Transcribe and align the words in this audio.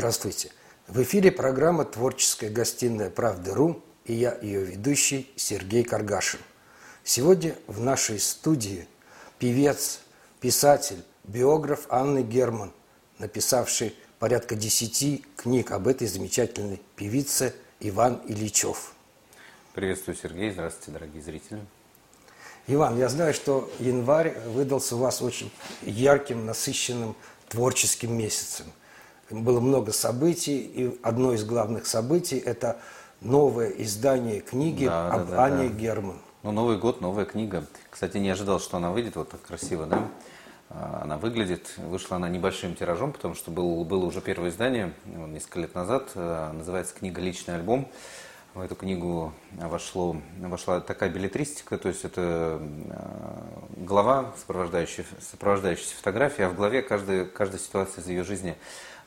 Здравствуйте. 0.00 0.50
В 0.88 1.02
эфире 1.02 1.30
программа 1.30 1.84
«Творческая 1.84 2.48
гостиная 2.48 3.10
Правды.ру» 3.10 3.82
и 4.06 4.14
я, 4.14 4.34
ее 4.40 4.64
ведущий 4.64 5.30
Сергей 5.36 5.84
Каргашин. 5.84 6.40
Сегодня 7.04 7.54
в 7.66 7.80
нашей 7.80 8.18
студии 8.18 8.88
певец, 9.38 10.00
писатель, 10.40 11.04
биограф 11.24 11.84
Анны 11.90 12.22
Герман, 12.22 12.72
написавший 13.18 13.94
порядка 14.18 14.54
десяти 14.54 15.22
книг 15.36 15.70
об 15.70 15.86
этой 15.86 16.06
замечательной 16.06 16.80
певице 16.96 17.54
Иван 17.80 18.22
Ильичев. 18.26 18.94
Приветствую, 19.74 20.16
Сергей. 20.16 20.50
Здравствуйте, 20.50 20.92
дорогие 20.92 21.22
зрители. 21.22 21.60
Иван, 22.68 22.98
я 22.98 23.10
знаю, 23.10 23.34
что 23.34 23.70
январь 23.78 24.32
выдался 24.46 24.96
у 24.96 25.00
вас 25.00 25.20
очень 25.20 25.52
ярким, 25.82 26.46
насыщенным 26.46 27.16
творческим 27.50 28.16
месяцем. 28.16 28.64
Было 29.30 29.60
много 29.60 29.92
событий, 29.92 30.58
и 30.58 30.98
одно 31.02 31.32
из 31.32 31.44
главных 31.44 31.86
событий– 31.86 32.38
это 32.44 32.78
новое 33.20 33.68
издание 33.70 34.40
книги 34.40 34.86
Да, 34.86 35.12
об 35.12 35.30
да, 35.30 35.36
да, 35.36 35.44
Ане 35.44 35.68
да. 35.68 35.74
Герман. 35.74 36.18
Ну, 36.42 36.52
Новый 36.52 36.78
год, 36.78 37.00
новая 37.00 37.26
книга. 37.26 37.64
Кстати, 37.90 38.16
не 38.16 38.30
ожидал, 38.30 38.58
что 38.60 38.78
она 38.78 38.90
выйдет 38.90 39.16
вот 39.16 39.28
так 39.28 39.42
красиво, 39.42 39.86
да? 39.86 40.08
А, 40.70 41.02
Она 41.04 41.18
выглядит, 41.18 41.74
вышла 41.76 42.16
она 42.16 42.28
небольшим 42.28 42.74
тиражом, 42.74 43.12
потому 43.12 43.34
что 43.34 43.50
был, 43.50 43.84
было 43.84 44.04
уже 44.04 44.20
первое 44.20 44.48
издание 44.50 44.94
вот, 45.04 45.28
несколько 45.28 45.60
лет 45.60 45.74
назад. 45.74 46.10
А, 46.14 46.52
Называется 46.52 46.94
книга 46.94 47.20
«Личный 47.20 47.56
альбом». 47.56 47.88
В 48.54 48.60
эту 48.60 48.74
книгу 48.74 49.32
вошло, 49.52 50.16
вошла 50.40 50.80
такая 50.80 51.08
билетристика, 51.08 51.78
то 51.78 51.88
есть 51.88 52.04
это 52.04 52.58
а, 52.90 53.59
глава, 53.80 54.32
сопровождающая, 54.38 55.04
сопровождающаяся 55.30 55.96
фотография, 55.96 56.46
а 56.46 56.48
в 56.50 56.54
главе 56.54 56.82
каждая, 56.82 57.24
каждая 57.24 57.58
ситуация 57.58 58.02
из 58.02 58.08
ее 58.08 58.24
жизни 58.24 58.54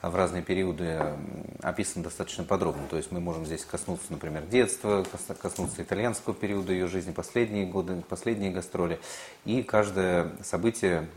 в 0.01 0.15
разные 0.15 0.41
периоды 0.41 0.83
м, 0.83 1.45
описана 1.61 2.03
достаточно 2.03 2.43
подробно. 2.43 2.83
То 2.89 2.97
есть 2.97 3.11
мы 3.11 3.19
можем 3.19 3.45
здесь 3.45 3.63
коснуться, 3.63 4.07
например, 4.09 4.43
детства, 4.43 5.05
кос- 5.09 5.37
коснуться 5.37 5.81
итальянского 5.81 6.33
периода 6.33 6.73
ее 6.73 6.87
жизни, 6.87 7.11
последние 7.11 7.65
годы, 7.65 8.03
последние 8.09 8.51
гастроли. 8.51 8.99
И 9.45 9.63
каждое 9.63 10.31
событие, 10.43 11.07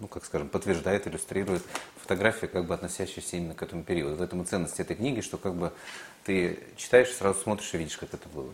ну, 0.00 0.08
как 0.08 0.24
скажем, 0.24 0.48
подтверждает, 0.48 1.06
иллюстрирует 1.06 1.62
фотографии, 1.96 2.46
как 2.46 2.66
бы 2.66 2.74
относящиеся 2.74 3.36
именно 3.36 3.54
к 3.54 3.62
этому 3.62 3.84
периоду. 3.84 4.16
В 4.16 4.22
этом 4.22 4.42
и 4.42 4.44
ценность 4.44 4.80
этой 4.80 4.96
книги, 4.96 5.20
что 5.20 5.38
как 5.38 5.54
бы 5.54 5.72
ты 6.24 6.58
читаешь, 6.76 7.10
сразу 7.14 7.40
смотришь 7.40 7.72
и 7.72 7.78
видишь, 7.78 7.96
как 7.96 8.12
это 8.12 8.28
было. 8.28 8.50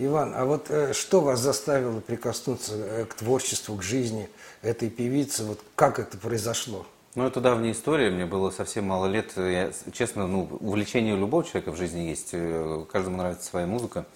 Иван, 0.00 0.32
а 0.36 0.44
вот 0.44 0.70
э, 0.70 0.92
что 0.92 1.20
вас 1.20 1.40
заставило 1.40 1.98
прикоснуться 1.98 2.74
э, 2.76 3.04
к 3.04 3.14
творчеству, 3.14 3.74
к 3.76 3.82
жизни 3.82 4.28
этой 4.62 4.90
певицы? 4.90 5.42
Вот 5.42 5.60
как 5.74 5.98
это 5.98 6.16
произошло? 6.16 6.86
Ну, 7.16 7.26
это 7.26 7.40
давняя 7.40 7.72
история, 7.72 8.08
мне 8.08 8.24
было 8.24 8.50
совсем 8.50 8.84
мало 8.84 9.06
лет. 9.06 9.32
Я, 9.36 9.72
честно, 9.92 10.28
ну, 10.28 10.48
увлечение 10.60 11.16
любого 11.16 11.42
человека 11.42 11.72
в 11.72 11.76
жизни 11.76 12.02
есть. 12.02 12.28
Э, 12.30 12.84
Каждому 12.92 13.16
нравится 13.16 13.44
своя 13.44 13.66
музыка. 13.66 14.06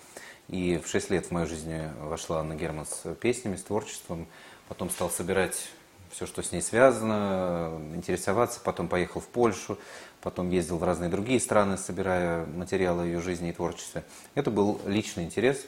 И 0.49 0.81
в 0.85 0.89
6 0.89 1.11
лет 1.11 1.27
в 1.27 1.31
мою 1.33 1.49
жизнь 1.49 1.73
вошла 2.01 2.41
Анна 2.41 2.55
Герман 2.55 2.87
с 2.87 3.13
песнями, 3.17 3.57
с 3.57 3.63
творчеством. 3.63 4.29
Потом 4.69 4.89
стал 4.89 5.11
собирать 5.11 5.69
все, 6.13 6.27
что 6.27 6.43
с 6.43 6.53
ней 6.53 6.63
связано, 6.63 7.81
интересоваться. 7.95 8.61
Потом 8.63 8.87
поехал 8.87 9.21
в 9.21 9.27
Польшу. 9.27 9.79
Потом 10.23 10.51
ездил 10.51 10.79
в 10.79 10.85
разные 10.85 11.11
другие 11.11 11.41
страны, 11.41 11.77
собирая 11.77 12.47
материалы 12.47 13.07
ее 13.07 13.21
жизни 13.21 13.51
и 13.51 13.53
творчества. 13.53 14.05
Это 14.37 14.53
был 14.53 14.81
личный 14.87 15.25
интерес, 15.25 15.67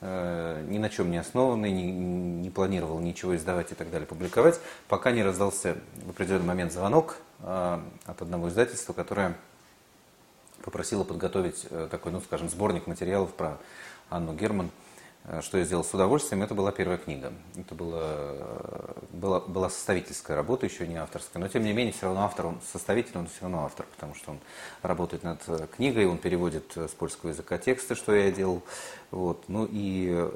э, 0.00 0.66
ни 0.68 0.78
на 0.78 0.90
чем 0.90 1.10
не 1.10 1.18
основанный, 1.18 1.70
не, 1.70 1.92
не 1.92 2.50
планировал 2.50 2.98
ничего 2.98 3.36
издавать 3.36 3.70
и 3.70 3.76
так 3.76 3.90
далее, 3.90 4.06
публиковать, 4.08 4.58
пока 4.88 5.12
не 5.12 5.22
раздался 5.22 5.76
в 6.04 6.10
определенный 6.10 6.46
момент 6.46 6.72
звонок 6.72 7.18
э, 7.40 7.80
от 8.06 8.22
одного 8.22 8.48
издательства, 8.48 8.92
которое 8.92 9.36
попросило 10.64 11.04
подготовить 11.04 11.66
э, 11.70 11.86
такой, 11.88 12.10
ну, 12.10 12.20
скажем, 12.20 12.48
сборник 12.48 12.88
материалов 12.88 13.32
про 13.32 13.58
Анну 14.10 14.34
Герман, 14.34 14.70
что 15.40 15.58
я 15.58 15.64
сделал 15.64 15.84
с 15.84 15.94
удовольствием. 15.94 16.42
Это 16.42 16.54
была 16.54 16.72
первая 16.72 16.98
книга. 16.98 17.32
Это 17.56 17.74
была, 17.74 18.02
э, 18.02 18.92
была, 19.12 19.40
была 19.40 19.70
составительская 19.70 20.36
работа, 20.36 20.66
еще 20.66 20.86
не 20.86 20.96
авторская. 20.96 21.40
Но, 21.40 21.48
тем 21.48 21.62
не 21.62 21.72
менее, 21.72 21.92
все 21.92 22.06
равно 22.06 22.22
автор, 22.22 22.46
он 22.46 22.60
составитель, 22.72 23.16
он 23.16 23.28
все 23.28 23.42
равно 23.42 23.64
автор, 23.64 23.86
потому 23.94 24.14
что 24.16 24.32
он 24.32 24.40
работает 24.82 25.22
над 25.22 25.40
э, 25.46 25.66
книгой, 25.76 26.06
он 26.06 26.18
переводит 26.18 26.76
э, 26.76 26.88
с 26.88 26.90
польского 26.90 27.30
языка 27.30 27.56
тексты, 27.56 27.94
что 27.94 28.14
я 28.14 28.32
делал. 28.32 28.62
Вот. 29.12 29.44
Ну 29.46 29.68
и 29.70 30.08
э, 30.10 30.32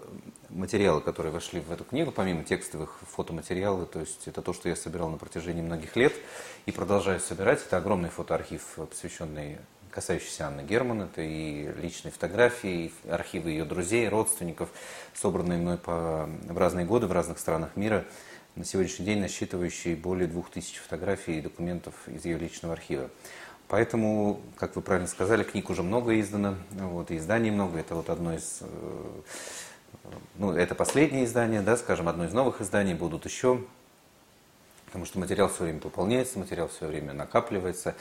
материалы, 0.50 1.00
которые 1.00 1.32
вошли 1.32 1.60
в 1.60 1.72
эту 1.72 1.84
книгу, 1.84 2.12
помимо 2.12 2.44
текстовых 2.44 3.00
фотоматериалы, 3.10 3.86
то 3.86 4.00
есть 4.00 4.28
это 4.28 4.40
то, 4.40 4.52
что 4.52 4.68
я 4.68 4.76
собирал 4.76 5.08
на 5.08 5.16
протяжении 5.16 5.62
многих 5.62 5.96
лет 5.96 6.12
и 6.66 6.70
продолжаю 6.70 7.18
собирать. 7.18 7.60
Это 7.66 7.78
огромный 7.78 8.10
фотоархив, 8.10 8.62
э, 8.76 8.86
посвященный 8.86 9.58
касающийся 9.96 10.48
Анны 10.48 10.60
Герман. 10.60 11.02
Это 11.02 11.22
и 11.22 11.72
личные 11.80 12.12
фотографии, 12.12 12.92
и 13.06 13.08
архивы 13.08 13.48
ее 13.48 13.64
друзей, 13.64 14.06
родственников, 14.10 14.68
собранные 15.14 15.58
мной 15.58 15.78
по, 15.78 16.28
в 16.42 16.58
разные 16.58 16.84
годы 16.84 17.06
в 17.06 17.12
разных 17.12 17.38
странах 17.38 17.76
мира. 17.76 18.04
На 18.56 18.64
сегодняшний 18.66 19.06
день 19.06 19.20
насчитывающие 19.20 19.96
более 19.96 20.28
двух 20.28 20.50
тысяч 20.50 20.76
фотографий 20.76 21.38
и 21.38 21.40
документов 21.40 21.94
из 22.08 22.26
ее 22.26 22.36
личного 22.36 22.74
архива. 22.74 23.08
Поэтому, 23.68 24.42
как 24.56 24.76
вы 24.76 24.82
правильно 24.82 25.08
сказали, 25.08 25.44
книг 25.44 25.70
уже 25.70 25.82
много 25.82 26.20
издано, 26.20 26.56
вот, 26.72 27.10
и 27.10 27.16
изданий 27.16 27.50
много. 27.50 27.78
Это 27.78 27.94
вот 27.94 28.10
одно 28.10 28.34
из, 28.34 28.58
э, 28.60 29.20
ну, 30.34 30.52
это 30.52 30.74
последнее 30.74 31.24
издание, 31.24 31.62
да, 31.62 31.78
скажем, 31.78 32.06
одно 32.06 32.26
из 32.26 32.34
новых 32.34 32.60
изданий, 32.60 32.92
будут 32.92 33.24
еще 33.24 33.62
потому 34.96 35.04
что 35.04 35.18
материал 35.18 35.50
все 35.50 35.64
время 35.64 35.78
пополняется, 35.78 36.38
материал 36.38 36.68
все 36.68 36.86
время 36.86 37.12
накапливается. 37.12 37.94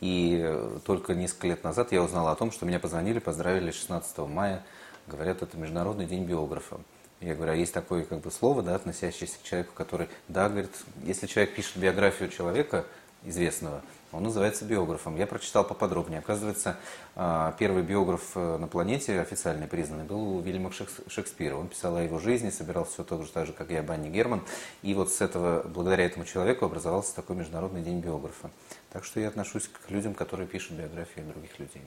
И 0.00 0.40
э, 0.42 0.78
только 0.84 1.14
несколько 1.14 1.48
лет 1.48 1.62
назад 1.62 1.92
я 1.92 2.02
узнал 2.02 2.28
о 2.28 2.36
том, 2.36 2.52
что 2.52 2.64
меня 2.64 2.80
позвонили, 2.80 3.18
поздравили 3.18 3.70
16 3.70 4.18
мая, 4.18 4.64
говорят, 5.06 5.42
это 5.42 5.56
Международный 5.56 6.06
день 6.06 6.24
биографа. 6.24 6.78
Я 7.20 7.34
говорю, 7.34 7.52
а 7.52 7.56
есть 7.56 7.74
такое 7.74 8.04
как 8.04 8.20
бы 8.20 8.30
слово, 8.30 8.62
да, 8.62 8.74
относящееся 8.74 9.38
к 9.38 9.42
человеку, 9.42 9.72
который, 9.74 10.08
да, 10.28 10.48
говорит, 10.48 10.70
если 11.04 11.26
человек 11.26 11.54
пишет 11.54 11.76
биографию 11.76 12.30
человека 12.30 12.86
известного, 13.24 13.82
он 14.12 14.24
называется 14.24 14.64
биографом. 14.64 15.16
Я 15.16 15.26
прочитал 15.26 15.64
поподробнее. 15.64 16.18
Оказывается, 16.18 16.76
а, 17.14 17.54
первый 17.58 17.82
биограф 17.82 18.32
э, 18.34 18.56
на 18.58 18.66
планете, 18.66 19.20
официально 19.20 19.66
признанный, 19.66 20.04
был 20.04 20.36
у 20.36 20.40
Вильяма 20.40 20.70
Шекс- 20.72 21.02
Шекспира. 21.08 21.56
Он 21.56 21.68
писал 21.68 21.96
о 21.96 22.02
его 22.02 22.18
жизни, 22.18 22.50
собирал 22.50 22.84
все 22.84 23.04
так 23.04 23.22
же, 23.22 23.30
так 23.30 23.46
же, 23.46 23.52
как 23.52 23.70
и 23.70 23.76
об 23.76 23.90
Анне 23.90 24.10
Герман. 24.10 24.42
И 24.82 24.94
вот 24.94 25.12
с 25.12 25.20
этого, 25.20 25.62
благодаря 25.62 26.06
этому 26.06 26.24
человеку 26.24 26.64
образовался 26.64 27.14
такой 27.14 27.36
Международный 27.36 27.82
день 27.82 28.00
биографа. 28.00 28.50
Так 28.92 29.04
что 29.04 29.20
я 29.20 29.28
отношусь 29.28 29.68
к 29.68 29.90
людям, 29.90 30.14
которые 30.14 30.48
пишут 30.48 30.72
биографии 30.72 31.20
других 31.20 31.58
людей. 31.58 31.82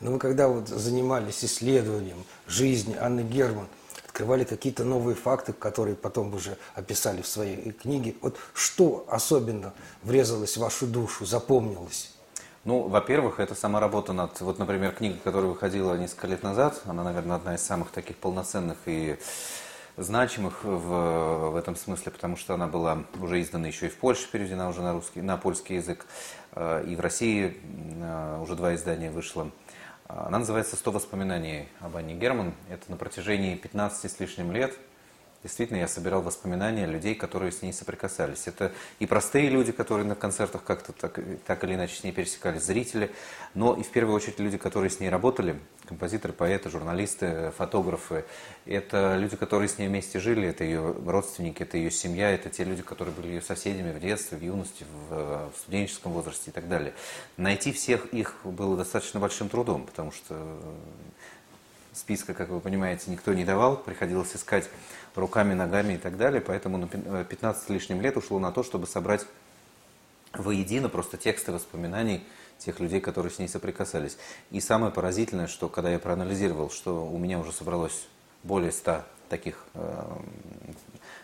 Но 0.00 0.12
вы 0.12 0.18
когда 0.18 0.48
вот 0.48 0.68
занимались 0.68 1.44
исследованием 1.44 2.24
жизни 2.46 2.96
Анны 3.00 3.20
Герман, 3.20 3.66
открывали 4.14 4.44
какие-то 4.44 4.84
новые 4.84 5.16
факты, 5.16 5.52
которые 5.52 5.96
потом 5.96 6.32
уже 6.34 6.56
описали 6.76 7.20
в 7.20 7.26
своей 7.26 7.72
книге. 7.72 8.14
Вот 8.20 8.36
что 8.54 9.04
особенно 9.08 9.74
врезалось 10.04 10.56
в 10.56 10.60
вашу 10.60 10.86
душу, 10.86 11.26
запомнилось? 11.26 12.12
Ну, 12.64 12.82
во-первых, 12.82 13.40
это 13.40 13.56
сама 13.56 13.80
работа 13.80 14.12
над, 14.12 14.40
вот, 14.40 14.60
например, 14.60 14.92
книга, 14.92 15.18
которая 15.24 15.50
выходила 15.50 15.96
несколько 15.96 16.28
лет 16.28 16.44
назад, 16.44 16.80
она, 16.86 17.02
наверное, 17.02 17.36
одна 17.36 17.56
из 17.56 17.62
самых 17.62 17.90
таких 17.90 18.16
полноценных 18.16 18.78
и 18.86 19.18
значимых 19.96 20.62
в, 20.62 21.50
в 21.50 21.56
этом 21.56 21.74
смысле, 21.74 22.12
потому 22.12 22.36
что 22.36 22.54
она 22.54 22.68
была 22.68 23.02
уже 23.20 23.42
издана 23.42 23.66
еще 23.66 23.86
и 23.86 23.90
в 23.90 23.96
Польше, 23.96 24.28
переведена 24.30 24.68
уже 24.68 24.80
на 24.80 24.92
русский, 24.92 25.22
на 25.22 25.36
польский 25.36 25.76
язык, 25.76 26.06
э, 26.52 26.84
и 26.86 26.94
в 26.94 27.00
России 27.00 27.60
э, 28.00 28.38
уже 28.40 28.54
два 28.54 28.76
издания 28.76 29.10
вышло. 29.10 29.50
Она 30.06 30.38
называется 30.38 30.76
«100 30.76 30.90
воспоминаний 30.90 31.68
об 31.80 31.96
Анне 31.96 32.14
Герман». 32.14 32.54
Это 32.68 32.90
на 32.90 32.96
протяжении 32.98 33.56
15 33.56 34.10
с 34.10 34.20
лишним 34.20 34.52
лет 34.52 34.76
Действительно, 35.44 35.76
я 35.76 35.88
собирал 35.88 36.22
воспоминания 36.22 36.86
людей, 36.86 37.14
которые 37.14 37.52
с 37.52 37.60
ней 37.60 37.74
соприкасались. 37.74 38.46
Это 38.46 38.72
и 38.98 39.04
простые 39.04 39.50
люди, 39.50 39.72
которые 39.72 40.06
на 40.06 40.14
концертах 40.14 40.64
как-то 40.64 40.92
так, 40.92 41.20
так 41.46 41.62
или 41.64 41.74
иначе 41.74 41.96
с 41.96 42.02
ней 42.02 42.12
пересекались, 42.12 42.62
зрители, 42.62 43.12
но 43.52 43.74
и 43.74 43.82
в 43.82 43.90
первую 43.90 44.16
очередь 44.16 44.40
люди, 44.40 44.56
которые 44.56 44.88
с 44.88 45.00
ней 45.00 45.10
работали, 45.10 45.60
композиторы, 45.84 46.32
поэты, 46.32 46.70
журналисты, 46.70 47.52
фотографы. 47.58 48.24
Это 48.64 49.16
люди, 49.18 49.36
которые 49.36 49.68
с 49.68 49.76
ней 49.76 49.88
вместе 49.88 50.18
жили, 50.18 50.48
это 50.48 50.64
ее 50.64 50.96
родственники, 51.06 51.62
это 51.62 51.76
ее 51.76 51.90
семья, 51.90 52.30
это 52.30 52.48
те 52.48 52.64
люди, 52.64 52.80
которые 52.80 53.14
были 53.14 53.26
ее 53.26 53.42
соседями 53.42 53.92
в 53.92 54.00
детстве, 54.00 54.38
в 54.38 54.42
юности, 54.42 54.86
в, 55.10 55.50
в 55.50 55.58
студенческом 55.58 56.12
возрасте 56.12 56.52
и 56.52 56.54
так 56.54 56.70
далее. 56.70 56.94
Найти 57.36 57.70
всех 57.72 58.06
их 58.14 58.34
было 58.44 58.78
достаточно 58.78 59.20
большим 59.20 59.50
трудом, 59.50 59.84
потому 59.84 60.10
что 60.10 60.58
списка, 61.94 62.34
как 62.34 62.48
вы 62.48 62.60
понимаете, 62.60 63.10
никто 63.10 63.32
не 63.32 63.44
давал, 63.44 63.76
приходилось 63.76 64.34
искать 64.34 64.68
руками, 65.14 65.54
ногами 65.54 65.94
и 65.94 65.98
так 65.98 66.16
далее, 66.16 66.40
поэтому 66.40 66.78
на 66.78 67.24
15 67.24 67.70
лишним 67.70 68.00
лет 68.00 68.16
ушло 68.16 68.38
на 68.38 68.52
то, 68.52 68.62
чтобы 68.62 68.86
собрать 68.86 69.26
воедино 70.32 70.88
просто 70.88 71.16
тексты 71.16 71.52
воспоминаний 71.52 72.24
тех 72.58 72.80
людей, 72.80 73.00
которые 73.00 73.32
с 73.32 73.38
ней 73.38 73.48
соприкасались. 73.48 74.16
И 74.50 74.60
самое 74.60 74.92
поразительное, 74.92 75.46
что 75.46 75.68
когда 75.68 75.90
я 75.90 75.98
проанализировал, 75.98 76.70
что 76.70 77.06
у 77.06 77.18
меня 77.18 77.38
уже 77.38 77.52
собралось 77.52 78.06
более 78.42 78.72
100 78.72 79.04
таких, 79.28 79.64
э, 79.74 80.16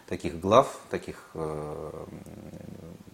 таких 0.07 0.41
глав, 0.41 0.81
таких 0.91 1.31
э, 1.35 2.05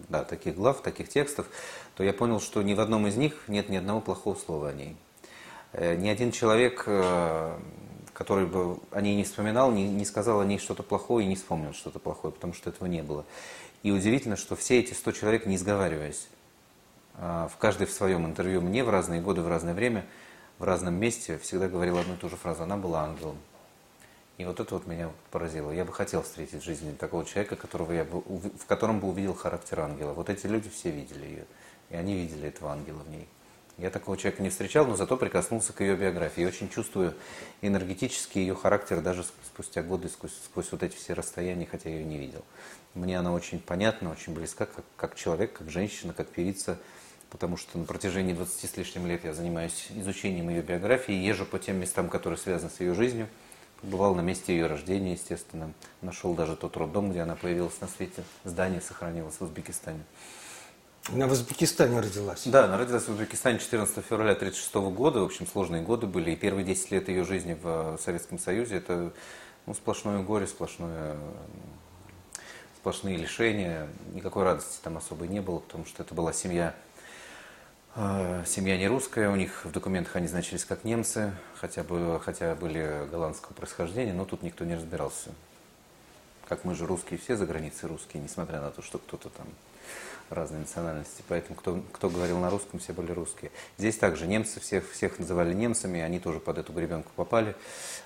да, 0.09 0.23
таких 0.23 0.55
глав, 0.55 0.81
таких 0.81 1.09
текстов, 1.09 1.47
то 1.95 2.03
я 2.03 2.13
понял, 2.13 2.39
что 2.39 2.61
ни 2.61 2.73
в 2.73 2.79
одном 2.79 3.07
из 3.07 3.15
них 3.15 3.43
нет 3.47 3.69
ни 3.69 3.75
одного 3.75 4.01
плохого 4.01 4.35
слова 4.35 4.69
о 4.69 4.73
ней. 4.73 4.95
Э, 5.73 5.95
ни 5.95 6.09
один 6.09 6.31
человек, 6.31 6.83
э, 6.87 7.57
который 8.13 8.45
бы 8.45 8.79
о 8.91 9.01
ней 9.01 9.15
не 9.15 9.23
вспоминал, 9.23 9.71
не, 9.71 9.87
не 9.87 10.05
сказал 10.05 10.39
о 10.41 10.45
ней 10.45 10.59
что-то 10.59 10.83
плохое 10.83 11.25
и 11.25 11.29
не 11.29 11.35
вспомнил 11.35 11.73
что-то 11.73 11.99
плохое, 11.99 12.33
потому 12.33 12.53
что 12.53 12.69
этого 12.69 12.87
не 12.87 13.03
было. 13.03 13.25
И 13.83 13.91
удивительно, 13.91 14.35
что 14.35 14.55
все 14.55 14.79
эти 14.79 14.93
100 14.93 15.11
человек, 15.11 15.45
не 15.45 15.57
сговариваясь, 15.57 16.27
в 17.15 17.51
каждой 17.57 17.87
в 17.87 17.91
своем 17.91 18.25
интервью 18.25 18.61
мне 18.61 18.83
в 18.83 18.89
разные 18.89 19.21
годы, 19.21 19.41
в 19.41 19.47
разное 19.47 19.73
время, 19.73 20.05
в 20.59 20.63
разном 20.63 20.95
месте 20.95 21.37
всегда 21.37 21.67
говорил 21.67 21.97
одну 21.97 22.15
и 22.15 22.17
ту 22.17 22.29
же 22.29 22.35
фразу. 22.35 22.63
Она 22.63 22.77
была 22.77 23.03
ангелом. 23.03 23.37
И 24.37 24.45
вот 24.45 24.59
это 24.59 24.75
вот 24.75 24.85
меня 24.85 25.09
поразило. 25.31 25.71
Я 25.71 25.83
бы 25.83 25.91
хотел 25.91 26.21
встретить 26.21 26.61
в 26.61 26.65
жизни 26.65 26.91
такого 26.91 27.25
человека, 27.25 27.55
которого 27.55 27.91
я 27.91 28.03
бы, 28.03 28.21
в 28.21 28.65
котором 28.67 28.99
бы 28.99 29.07
увидел 29.07 29.33
характер 29.33 29.79
ангела. 29.79 30.13
Вот 30.13 30.29
эти 30.29 30.45
люди 30.45 30.69
все 30.69 30.91
видели 30.91 31.25
ее. 31.25 31.45
И 31.89 31.95
они 31.95 32.13
видели 32.13 32.47
этого 32.47 32.71
ангела 32.71 32.99
в 32.99 33.09
ней. 33.09 33.27
Я 33.77 33.89
такого 33.91 34.17
человека 34.17 34.41
не 34.41 34.49
встречал, 34.49 34.87
но 34.87 34.95
зато 34.95 35.17
прикоснулся 35.17 35.71
к 35.71 35.81
ее 35.81 35.95
биографии. 35.95 36.41
И 36.41 36.45
очень 36.45 36.69
чувствую 36.69 37.13
энергетически 37.61 38.39
ее 38.39 38.55
характер 38.55 39.01
даже 39.01 39.23
спустя 39.23 39.83
годы, 39.83 40.09
сквозь, 40.09 40.33
сквозь 40.45 40.71
вот 40.71 40.81
эти 40.83 40.95
все 40.95 41.13
расстояния, 41.13 41.67
хотя 41.69 41.89
я 41.89 41.97
ее 41.97 42.05
не 42.05 42.17
видел. 42.17 42.43
Мне 42.95 43.19
она 43.19 43.33
очень 43.33 43.59
понятна, 43.59 44.11
очень 44.11 44.33
близка, 44.33 44.65
как, 44.65 44.85
как 44.95 45.15
человек, 45.15 45.53
как 45.53 45.69
женщина, 45.69 46.13
как 46.13 46.27
певица, 46.29 46.79
потому 47.29 47.57
что 47.57 47.77
на 47.77 47.85
протяжении 47.85 48.33
20 48.33 48.69
с 48.69 48.77
лишним 48.77 49.05
лет 49.05 49.23
я 49.23 49.33
занимаюсь 49.33 49.87
изучением 49.91 50.49
ее 50.49 50.63
биографии, 50.63 51.13
езжу 51.13 51.45
по 51.45 51.59
тем 51.59 51.77
местам, 51.77 52.09
которые 52.09 52.39
связаны 52.39 52.71
с 52.71 52.79
ее 52.79 52.93
жизнью– 52.93 53.27
Бывал 53.83 54.15
на 54.15 54.21
месте 54.21 54.53
ее 54.53 54.65
рождения, 54.65 55.13
естественно. 55.13 55.71
Нашел 56.01 56.33
даже 56.33 56.55
тот 56.55 56.75
роддом, 56.77 57.11
где 57.11 57.21
она 57.21 57.35
появилась 57.35 57.79
на 57.79 57.87
свете. 57.87 58.23
Здание 58.43 58.81
сохранилось 58.81 59.35
в 59.35 59.43
Узбекистане. 59.43 60.03
Она 61.13 61.27
в 61.27 61.31
Узбекистане 61.31 61.99
родилась? 61.99 62.43
Да, 62.45 62.65
она 62.65 62.77
родилась 62.77 63.03
в 63.03 63.09
Узбекистане 63.09 63.59
14 63.59 63.95
февраля 64.05 64.33
1936 64.33 64.75
года. 64.93 65.21
В 65.21 65.25
общем, 65.25 65.47
сложные 65.47 65.81
годы 65.81 66.05
были. 66.05 66.31
И 66.31 66.35
первые 66.35 66.65
10 66.65 66.91
лет 66.91 67.07
ее 67.07 67.23
жизни 67.23 67.57
в 67.61 67.97
Советском 68.03 68.37
Союзе– 68.37 68.75
это 68.77 69.13
ну, 69.65 69.73
сплошное 69.73 70.21
горе, 70.21 70.47
сплошное, 70.47 71.15
сплошные 72.79 73.15
лишения. 73.15 73.87
Никакой 74.13 74.43
радости 74.43 74.79
там 74.83 74.97
особой 74.97 75.29
не 75.29 75.39
было, 75.39 75.59
потому 75.59 75.85
что 75.85 76.03
это 76.03 76.13
была 76.13 76.33
семья 76.33 76.75
а, 77.99 78.43
семья 78.45 78.77
не 78.77 78.87
русская, 78.87 79.27
у 79.29 79.35
них 79.35 79.65
в 79.65 79.71
документах 79.71 80.17
они 80.17 80.27
значились 80.27 80.65
как 80.65 80.83
немцы, 80.83 81.33
хотя, 81.55 81.83
бы, 81.83 82.21
хотя 82.23 82.53
были 82.53 83.07
голландского 83.09 83.53
происхождения, 83.53 84.13
но 84.13 84.23
тут 84.23 84.43
никто 84.43 84.65
не 84.65 84.75
разбирался. 84.75 85.31
Как 86.47 86.63
мы 86.63 86.75
же 86.75 86.85
русские, 86.85 87.17
все 87.17 87.35
за 87.35 87.47
границей 87.47 87.89
русские, 87.89 88.21
несмотря 88.21 88.61
на 88.61 88.69
то, 88.69 88.83
что 88.83 88.99
кто-то 88.99 89.29
там 89.29 89.47
разной 90.29 90.59
национальности. 90.59 91.23
Поэтому 91.27 91.55
кто, 91.55 91.81
кто 91.91 92.09
говорил 92.09 92.39
на 92.39 92.49
русском, 92.49 92.79
все 92.79 92.93
были 92.93 93.11
русские. 93.11 93.51
Здесь 93.77 93.97
также 93.97 94.27
немцы, 94.27 94.59
всех, 94.59 94.89
всех 94.91 95.19
называли 95.19 95.53
немцами, 95.53 96.01
они 96.01 96.19
тоже 96.19 96.39
под 96.39 96.57
эту 96.57 96.73
гребенку 96.73 97.11
попали. 97.15 97.55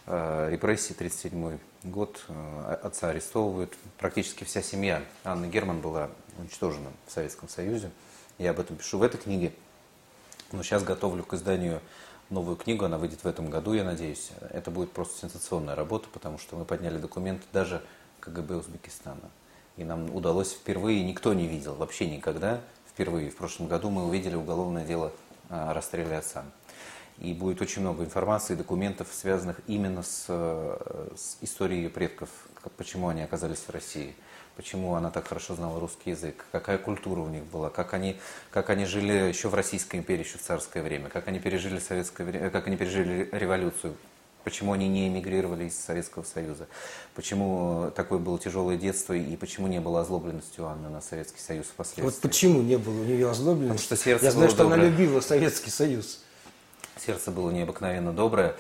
Э, 0.06 0.50
репрессии, 0.50 0.94
1937 0.94 1.60
год, 1.92 2.24
э, 2.28 2.78
отца 2.84 3.10
арестовывают. 3.10 3.76
Практически 3.98 4.44
вся 4.44 4.62
семья 4.62 5.04
Анны 5.24 5.46
Герман 5.48 5.82
была 5.82 6.10
уничтожена 6.38 6.92
в 7.08 7.12
Советском 7.12 7.50
Союзе. 7.50 7.92
Я 8.38 8.52
об 8.52 8.60
этом 8.60 8.76
пишу 8.76 8.98
в 8.98 9.04
этой 9.04 9.18
книге. 9.18 9.54
Но 10.52 10.64
сейчас 10.64 10.84
готовлю 10.84 11.24
к 11.24 11.34
изданию 11.34 11.82
новую 12.30 12.56
книгу, 12.56 12.86
она 12.86 12.98
выйдет 12.98 13.24
в 13.24 13.28
этом 13.28 13.50
году, 13.50 13.74
я 13.74 13.84
надеюсь. 13.84 14.32
Это 14.50 14.72
будет 14.72 14.92
просто 14.92 15.20
сенсационная 15.20 15.76
работа, 15.76 16.08
потому 16.12 16.38
что 16.38 16.56
мы 16.56 16.66
подняли 16.66 16.98
документы 16.98 17.46
даже 17.54 17.84
КГБ 18.20 18.56
Узбекистана. 18.56 19.30
И 19.78 19.84
нам 19.84 20.14
удалось 20.14 20.54
впервые, 20.54 21.04
никто 21.04 21.34
не 21.34 21.48
видел, 21.48 21.76
вообще 21.76 22.10
никогда, 22.10 22.62
впервые 22.88 23.30
в 23.30 23.38
прошлом 23.38 23.68
году 23.68 23.90
мы 23.90 24.06
увидели 24.06 24.36
уголовное 24.36 24.86
дело 24.86 25.12
о 25.50 25.74
расстреле 25.74 26.18
отца. 26.18 26.44
И 27.18 27.34
будет 27.34 27.62
очень 27.62 27.82
много 27.82 28.04
информации, 28.04 28.56
документов, 28.56 29.08
связанных 29.12 29.60
именно 29.68 30.04
с, 30.04 30.26
с 30.28 31.38
историей 31.42 31.84
ее 31.84 31.90
предков, 31.90 32.30
почему 32.78 33.10
они 33.10 33.22
оказались 33.22 33.60
в 33.60 33.70
России 33.70 34.16
почему 34.56 34.96
она 34.96 35.12
так 35.12 35.28
хорошо 35.28 35.56
знала 35.56 35.80
русский 35.80 36.12
язык, 36.12 36.46
какая 36.52 36.78
культура 36.78 37.20
у 37.20 37.30
них 37.30 37.44
была, 37.46 37.70
как 37.70 37.94
они, 37.94 38.18
как 38.52 38.70
они 38.70 38.86
жили 38.86 39.14
еще 39.14 39.50
в 39.50 39.56
Российской 39.56 39.98
империи, 39.98 40.24
еще 40.24 40.38
в 40.38 40.42
царское 40.42 40.84
время, 40.84 41.10
как 41.10 41.28
они 41.28 41.40
пережили 41.40 41.80
советское 41.80 42.24
время, 42.24 42.50
как 42.50 42.68
они 42.68 42.78
пережили 42.78 43.30
революцию, 43.32 43.96
почему 44.44 44.74
они 44.74 44.88
не 44.88 45.08
эмигрировали 45.08 45.66
из 45.66 45.78
Советского 45.78 46.24
Союза, 46.24 46.68
почему 47.16 47.92
такое 47.96 48.20
было 48.20 48.38
тяжелое 48.40 48.78
детство 48.78 49.14
и 49.14 49.36
почему 49.38 49.68
не 49.68 49.80
было 49.80 50.02
озлобленности 50.02 50.60
у 50.60 50.66
Анны 50.66 50.90
на 50.90 51.02
Советский 51.02 51.40
Союз 51.40 51.68
впоследствии. 51.68 52.04
Вот 52.04 52.18
почему 52.20 52.62
не 52.62 52.78
было 52.78 53.00
у 53.00 53.04
нее 53.04 53.30
озлобленности? 53.30 53.84
Потому 53.84 53.98
что 53.98 54.04
сердце 54.04 54.26
Я 54.26 54.32
знаю, 54.32 54.50
что 54.50 54.64
доброе. 54.64 54.76
она 54.76 54.90
любила 54.90 55.20
Советский 55.22 55.70
Союз. 55.72 56.24
Сердце 56.98 57.32
было 57.32 57.52
необыкновенно 57.52 58.14
доброе 58.14 58.56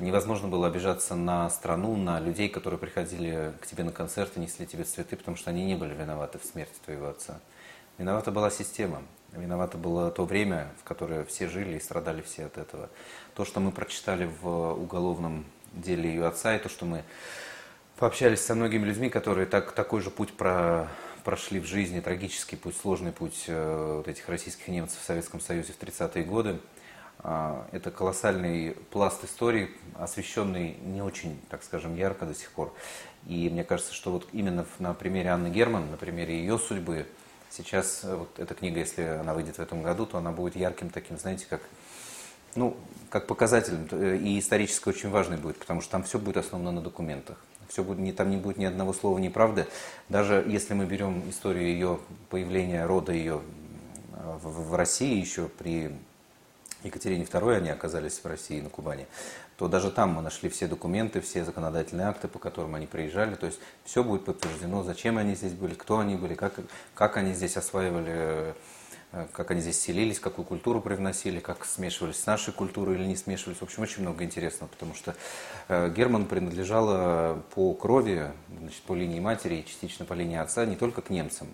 невозможно 0.00 0.48
было 0.48 0.66
обижаться 0.66 1.14
на 1.14 1.48
страну, 1.50 1.96
на 1.96 2.20
людей, 2.20 2.48
которые 2.48 2.78
приходили 2.78 3.52
к 3.60 3.66
тебе 3.66 3.84
на 3.84 3.92
концерты, 3.92 4.40
несли 4.40 4.66
тебе 4.66 4.84
цветы, 4.84 5.16
потому 5.16 5.36
что 5.36 5.50
они 5.50 5.64
не 5.64 5.74
были 5.74 5.94
виноваты 5.94 6.38
в 6.38 6.44
смерти 6.44 6.74
твоего 6.84 7.08
отца. 7.08 7.40
Виновата 7.98 8.30
была 8.32 8.50
система, 8.50 9.02
виновато 9.32 9.78
было 9.78 10.10
то 10.10 10.24
время, 10.24 10.68
в 10.80 10.84
которое 10.84 11.24
все 11.24 11.48
жили 11.48 11.76
и 11.76 11.80
страдали 11.80 12.22
все 12.22 12.46
от 12.46 12.58
этого. 12.58 12.90
То, 13.34 13.44
что 13.44 13.60
мы 13.60 13.70
прочитали 13.70 14.28
в 14.42 14.72
уголовном 14.72 15.44
деле 15.72 16.08
ее 16.08 16.26
отца, 16.26 16.56
и 16.56 16.58
то, 16.58 16.68
что 16.68 16.84
мы 16.86 17.04
пообщались 17.96 18.40
со 18.40 18.54
многими 18.54 18.84
людьми, 18.84 19.10
которые 19.10 19.46
так, 19.46 19.72
такой 19.72 20.00
же 20.00 20.10
путь 20.10 20.32
про, 20.36 20.88
прошли 21.22 21.60
в 21.60 21.66
жизни, 21.66 22.00
трагический 22.00 22.58
путь, 22.58 22.76
сложный 22.76 23.12
путь 23.12 23.44
э, 23.46 23.94
вот 23.96 24.08
этих 24.08 24.28
российских 24.28 24.68
немцев 24.68 25.00
в 25.00 25.04
Советском 25.04 25.40
Союзе 25.40 25.72
в 25.72 25.80
30-е 25.80 26.24
годы, 26.24 26.58
а, 27.20 27.66
это 27.72 27.90
колоссальный 27.90 28.72
пласт 28.90 29.24
истории, 29.24 29.70
освещенный 29.94 30.76
не 30.82 31.00
очень, 31.00 31.40
так 31.48 31.62
скажем, 31.62 31.94
ярко 31.94 32.26
до 32.26 32.34
сих 32.34 32.50
пор. 32.50 32.74
И 33.26 33.48
мне 33.48 33.64
кажется, 33.64 33.94
что 33.94 34.10
вот 34.10 34.28
именно 34.32 34.66
на 34.78 34.92
примере 34.94 35.30
Анны 35.30 35.48
Герман, 35.48 35.90
на 35.90 35.96
примере 35.96 36.36
ее 36.38 36.58
судьбы, 36.58 37.06
сейчас 37.56 38.00
э, 38.04 38.16
вот 38.16 38.38
эта 38.38 38.54
книга, 38.54 38.80
если 38.80 39.02
она 39.02 39.34
выйдет 39.34 39.56
в 39.56 39.60
этом 39.60 39.82
году, 39.82 40.06
то 40.06 40.18
она 40.18 40.32
будет 40.32 40.56
ярким 40.56 40.90
таким, 40.90 41.18
знаете, 41.18 41.46
как, 41.48 41.60
ну, 42.54 42.76
как 43.10 43.26
показателем. 43.26 43.88
Э, 43.90 44.16
и 44.16 44.38
исторически 44.38 44.88
очень 44.88 45.10
важный 45.10 45.36
будет, 45.36 45.58
потому 45.58 45.80
что 45.80 45.92
там 45.92 46.02
все 46.02 46.18
будет 46.18 46.36
основано 46.36 46.72
на 46.72 46.80
документах. 46.80 47.38
Все 47.68 47.82
будет, 47.82 47.98
не, 47.98 48.12
там 48.12 48.30
не 48.30 48.36
будет 48.36 48.58
ни 48.58 48.64
одного 48.64 48.92
слова 48.92 49.18
неправды. 49.18 49.66
Даже 50.08 50.44
если 50.46 50.74
мы 50.74 50.86
берем 50.86 51.28
историю 51.30 51.66
ее 51.66 52.00
появления, 52.30 52.86
рода 52.86 53.12
ее 53.12 53.40
э, 54.12 54.38
в, 54.42 54.70
в 54.70 54.74
России 54.74 55.18
еще 55.18 55.48
при 55.48 55.92
Екатерине 56.84 57.24
II 57.24 57.56
они 57.56 57.70
оказались 57.70 58.20
в 58.22 58.26
России, 58.26 58.60
на 58.60 58.68
Кубани, 58.68 59.06
то 59.56 59.68
даже 59.68 59.90
там 59.90 60.10
мы 60.10 60.22
нашли 60.22 60.48
все 60.48 60.66
документы, 60.66 61.20
все 61.20 61.44
законодательные 61.44 62.08
акты, 62.08 62.28
по 62.28 62.38
которым 62.38 62.74
они 62.74 62.86
приезжали. 62.86 63.34
То 63.34 63.46
есть 63.46 63.60
все 63.84 64.02
будет 64.02 64.24
подтверждено, 64.24 64.82
зачем 64.82 65.18
они 65.18 65.34
здесь 65.34 65.52
были, 65.52 65.74
кто 65.74 65.98
они 65.98 66.16
были, 66.16 66.34
как, 66.34 66.54
как 66.94 67.16
они 67.16 67.34
здесь 67.34 67.56
осваивали, 67.56 68.54
э, 69.12 69.26
как 69.32 69.52
они 69.52 69.60
здесь 69.60 69.80
селились, 69.80 70.18
какую 70.18 70.44
культуру 70.44 70.80
привносили, 70.80 71.38
как 71.38 71.64
смешивались 71.64 72.20
с 72.20 72.26
нашей 72.26 72.52
культурой 72.52 72.96
или 72.96 73.06
не 73.06 73.16
смешивались. 73.16 73.58
В 73.58 73.62
общем, 73.62 73.82
очень 73.82 74.02
много 74.02 74.24
интересного, 74.24 74.68
потому 74.68 74.94
что 74.94 75.14
э, 75.68 75.90
Герман 75.90 76.26
принадлежала 76.26 77.42
по 77.54 77.74
крови, 77.74 78.32
значит, 78.58 78.82
по 78.82 78.94
линии 78.94 79.20
матери 79.20 79.56
и 79.56 79.64
частично 79.64 80.04
по 80.04 80.14
линии 80.14 80.36
отца 80.36 80.66
не 80.66 80.76
только 80.76 81.00
к 81.00 81.10
немцам, 81.10 81.48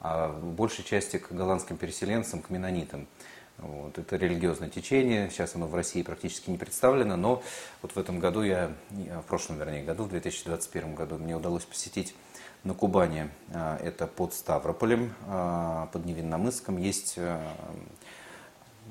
а 0.00 0.28
в 0.28 0.52
большей 0.52 0.84
части 0.84 1.16
к 1.16 1.32
голландским 1.32 1.76
переселенцам, 1.76 2.42
к 2.42 2.50
менонитам. 2.50 3.08
Вот, 3.58 3.98
это 3.98 4.16
религиозное 4.16 4.68
течение, 4.68 5.30
сейчас 5.30 5.56
оно 5.56 5.66
в 5.66 5.74
России 5.74 6.02
практически 6.02 6.48
не 6.48 6.56
представлено, 6.56 7.16
но 7.16 7.42
вот 7.82 7.92
в 7.92 7.98
этом 7.98 8.20
году 8.20 8.42
я, 8.42 8.70
в 8.88 9.22
прошлом, 9.22 9.58
вернее, 9.58 9.82
году, 9.82 10.04
в 10.04 10.10
2021 10.10 10.94
году, 10.94 11.18
мне 11.18 11.36
удалось 11.36 11.64
посетить 11.64 12.14
на 12.62 12.72
Кубани, 12.72 13.28
а, 13.52 13.76
это 13.82 14.06
под 14.06 14.32
Ставрополем, 14.32 15.12
а, 15.26 15.86
под 15.92 16.04
Невинномыском, 16.04 16.78
есть, 16.78 17.18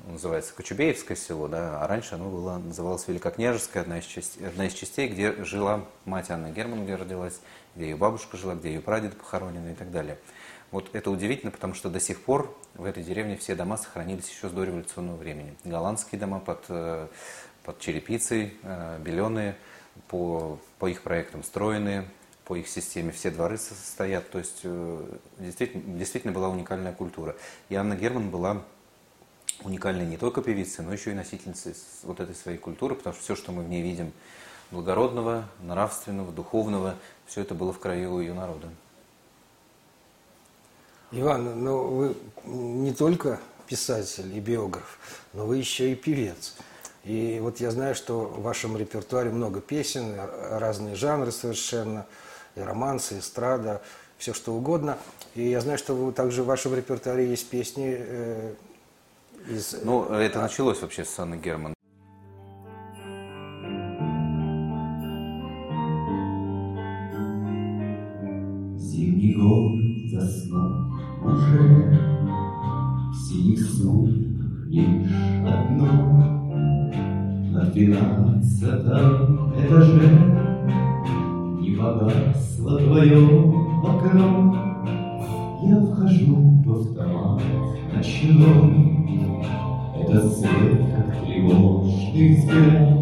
называется 0.05 0.53
Кочубеевское 0.53 1.15
село, 1.15 1.47
да, 1.47 1.81
а 1.81 1.87
раньше 1.87 2.15
оно 2.15 2.29
было, 2.29 2.57
называлось 2.57 3.07
Великокняжеское, 3.07 3.83
одна 3.83 3.99
из, 3.99 4.05
частей, 4.05 4.47
одна 4.47 4.67
из 4.67 4.73
частей, 4.73 5.07
где 5.07 5.43
жила 5.43 5.85
мать 6.05 6.29
Анны 6.29 6.51
Герман, 6.51 6.83
где 6.83 6.95
родилась, 6.95 7.39
где 7.75 7.85
ее 7.89 7.95
бабушка 7.95 8.37
жила, 8.37 8.55
где 8.55 8.69
ее 8.69 8.81
прадед 8.81 9.17
похоронены 9.17 9.71
и 9.71 9.75
так 9.75 9.91
далее. 9.91 10.17
Вот 10.71 10.89
это 10.93 11.09
удивительно, 11.11 11.51
потому 11.51 11.73
что 11.73 11.89
до 11.89 11.99
сих 11.99 12.21
пор 12.21 12.53
в 12.73 12.83
этой 12.83 13.01
деревне 13.01 13.37
все 13.37 13.55
дома 13.55 13.77
сохранились 13.77 14.29
еще 14.29 14.49
с 14.49 14.51
дореволюционного 14.51 15.15
времени. 15.15 15.55
Голландские 15.63 16.19
дома 16.19 16.39
под, 16.39 16.65
э, 16.67 17.07
под 17.63 17.79
черепицей, 17.79 18.53
э, 18.63 18.99
беленые, 18.99 19.55
по, 20.09 20.59
по 20.79 20.87
их 20.87 21.03
проектам 21.03 21.43
стройные, 21.43 22.05
по 22.43 22.55
их 22.55 22.67
системе 22.67 23.11
все 23.11 23.31
дворы 23.31 23.57
состоят. 23.57 24.29
То 24.29 24.39
есть 24.39 24.59
э, 24.63 25.17
действительно, 25.39 25.97
действительно 25.97 26.33
была 26.33 26.49
уникальная 26.49 26.93
культура. 26.93 27.37
И 27.69 27.75
Анна 27.75 27.95
Герман 27.95 28.29
была 28.29 28.63
уникальной 29.63 30.05
не 30.05 30.17
только 30.17 30.41
певицей, 30.41 30.83
но 30.83 30.91
еще 30.91 31.11
и 31.11 31.13
носительницей 31.13 31.75
вот 32.03 32.19
этой 32.19 32.35
своей 32.35 32.57
культуры, 32.57 32.95
потому 32.95 33.13
что 33.15 33.23
все, 33.23 33.35
что 33.35 33.53
мы 33.53 33.63
в 33.63 33.69
ней 33.69 33.81
видим, 33.81 34.11
благородного, 34.71 35.47
нравственного, 35.61 36.31
духовного, 36.33 36.95
все 37.25 37.41
это 37.41 37.55
было 37.55 37.71
в 37.71 37.79
краю 37.79 38.19
ее 38.19 38.33
народа. 38.33 38.69
Иван, 41.11 41.63
ну 41.63 41.87
вы 41.87 42.15
не 42.45 42.93
только 42.93 43.39
писатель 43.67 44.35
и 44.35 44.39
биограф, 44.39 44.97
но 45.33 45.45
вы 45.45 45.57
еще 45.57 45.91
и 45.91 45.95
певец. 45.95 46.55
И 47.03 47.39
вот 47.41 47.61
я 47.61 47.71
знаю, 47.71 47.95
что 47.95 48.21
в 48.21 48.41
вашем 48.41 48.75
репертуаре 48.75 49.29
много 49.29 49.61
песен, 49.61 50.15
разные 50.51 50.95
жанры 50.95 51.31
совершенно, 51.31 52.05
и 52.55 52.59
романсы, 52.59 53.15
и 53.15 53.19
эстрада, 53.19 53.81
все 54.17 54.33
что 54.33 54.53
угодно. 54.53 54.97
И 55.35 55.47
я 55.47 55.61
знаю, 55.61 55.77
что 55.77 55.95
вы, 55.95 56.11
также 56.11 56.43
в 56.43 56.47
вашем 56.47 56.75
репертуаре 56.75 57.29
есть 57.29 57.49
песни 57.49 57.95
э, 57.97 58.53
из... 59.47 59.75
Ну, 59.83 60.05
это 60.05 60.41
началось 60.41 60.81
вообще 60.81 61.05
с 61.05 61.17
Анны 61.19 61.35
Герман. 61.35 61.76
Двенадцатом 77.77 79.53
этаже 79.55 80.09
Не 81.59 81.75
погасло 81.75 82.79
твое 82.79 83.27
окно. 83.85 84.55
Я 85.63 85.79
вхожу 85.81 86.35
в 86.65 86.71
автомат 86.71 87.41
ночной, 87.93 89.21
Это 90.01 90.27
свет, 90.27 90.81
как 90.95 91.23
тревожный 91.23 92.35
взгляд. 92.35 92.96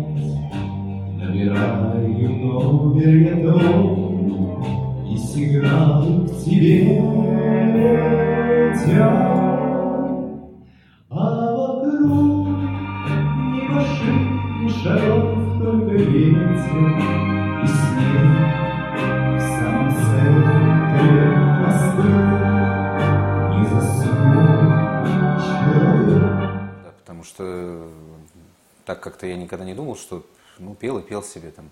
Так 28.86 29.01
как-то 29.01 29.27
я 29.27 29.36
никогда 29.36 29.65
не 29.65 29.74
думал, 29.74 29.96
что 29.96 30.25
ну, 30.60 30.75
пел 30.75 31.00
и 31.00 31.01
пел 31.01 31.24
себе 31.24 31.51
там. 31.51 31.70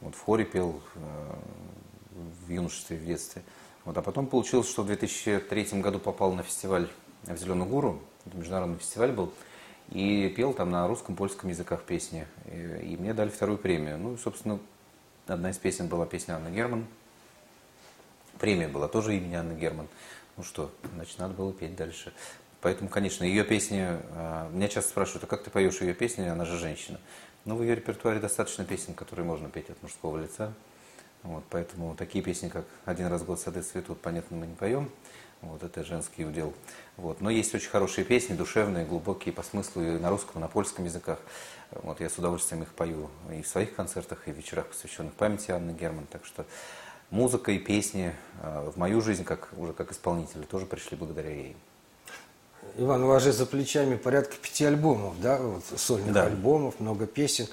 Вот 0.00 0.14
в 0.14 0.20
хоре 0.20 0.44
пел 0.44 0.80
э, 0.94 1.34
в 2.46 2.50
юношестве, 2.50 2.96
в 2.96 3.04
детстве. 3.04 3.42
Вот, 3.84 3.96
а 3.96 4.02
потом 4.02 4.26
получилось, 4.26 4.68
что 4.68 4.82
в 4.82 4.86
2003 4.86 5.80
году 5.80 5.98
попал 5.98 6.32
на 6.32 6.42
фестиваль 6.42 6.88
в 7.22 7.36
Зеленую 7.36 7.68
гору, 7.68 8.02
это 8.26 8.36
международный 8.36 8.78
фестиваль 8.78 9.12
был, 9.12 9.32
и 9.90 10.32
пел 10.36 10.52
там 10.52 10.70
на 10.70 10.86
русском, 10.88 11.14
польском 11.14 11.50
языках 11.50 11.84
песни. 11.84 12.26
И, 12.46 12.92
и 12.92 12.96
мне 12.96 13.14
дали 13.14 13.28
вторую 13.28 13.58
премию. 13.58 13.98
Ну, 13.98 14.16
собственно, 14.16 14.58
одна 15.26 15.50
из 15.50 15.58
песен 15.58 15.88
была 15.88 16.06
песня 16.06 16.34
Анны 16.34 16.54
Герман. 16.54 16.86
Премия 18.38 18.68
была 18.68 18.88
тоже 18.88 19.16
имени 19.16 19.34
Анны 19.34 19.58
Герман. 19.58 19.88
Ну 20.36 20.42
что, 20.42 20.70
значит, 20.94 21.18
надо 21.18 21.34
было 21.34 21.52
петь 21.52 21.76
дальше. 21.76 22.12
Поэтому, 22.60 22.88
конечно, 22.88 23.24
ее 23.24 23.44
песни... 23.44 23.84
а, 23.84 24.50
Меня 24.50 24.68
часто 24.68 24.90
спрашивают, 24.90 25.24
а 25.24 25.26
как 25.26 25.44
ты 25.44 25.50
поешь 25.50 25.80
ее 25.80 25.94
песни, 25.94 26.26
она 26.26 26.44
же 26.44 26.58
женщина. 26.58 26.98
Но 27.44 27.56
в 27.56 27.62
ее 27.62 27.74
репертуаре 27.74 28.18
достаточно 28.18 28.64
песен, 28.64 28.94
которые 28.94 29.24
можно 29.24 29.48
петь 29.48 29.70
от 29.70 29.80
мужского 29.82 30.18
лица. 30.18 30.52
Вот, 31.22 31.44
поэтому 31.50 31.94
такие 31.94 32.22
песни, 32.22 32.48
как 32.48 32.64
«Один 32.84 33.06
раз 33.06 33.22
в 33.22 33.26
год 33.26 33.40
сады 33.40 33.62
цветут», 33.62 34.00
понятно, 34.00 34.36
мы 34.36 34.46
не 34.46 34.54
поем. 34.54 34.90
Вот, 35.42 35.62
это 35.62 35.84
женский 35.84 36.24
удел. 36.24 36.54
Вот. 36.96 37.20
Но 37.20 37.30
есть 37.30 37.54
очень 37.54 37.68
хорошие 37.68 38.04
песни, 38.04 38.34
душевные, 38.34 38.86
глубокие 38.86 39.34
по 39.34 39.42
смыслу 39.42 39.82
и 39.82 39.98
на 39.98 40.10
русском, 40.10 40.36
и 40.36 40.38
на 40.40 40.48
польском 40.48 40.84
языках. 40.84 41.18
Вот, 41.70 42.00
я 42.00 42.08
с 42.08 42.16
удовольствием 42.18 42.62
их 42.62 42.72
пою 42.72 43.10
и 43.32 43.42
в 43.42 43.48
своих 43.48 43.74
концертах, 43.74 44.26
и 44.26 44.32
в 44.32 44.36
вечерах, 44.36 44.66
посвященных 44.68 45.12
памяти 45.14 45.50
Анны 45.50 45.72
Герман. 45.72 46.06
Так 46.06 46.24
что 46.24 46.46
музыка 47.10 47.52
и 47.52 47.58
песни 47.58 48.14
э, 48.40 48.70
в 48.72 48.76
мою 48.76 49.00
жизнь, 49.00 49.24
как, 49.24 49.50
уже 49.56 49.72
как 49.72 49.92
исполнителя, 49.92 50.42
тоже 50.44 50.64
пришли 50.64 50.96
благодаря 50.96 51.30
ей. 51.30 51.56
Иван, 52.78 53.04
у 53.04 53.08
вас 53.08 53.22
же 53.22 53.32
за 53.32 53.46
плечами 53.46 53.96
порядка 53.96 54.34
пяти 54.40 54.64
альбомов, 54.64 55.14
да, 55.20 55.38
вот 55.38 55.62
сольных 55.76 56.12
Да. 56.12 56.24
альбомов, 56.26 56.78
много 56.80 57.06
песен. 57.06 57.46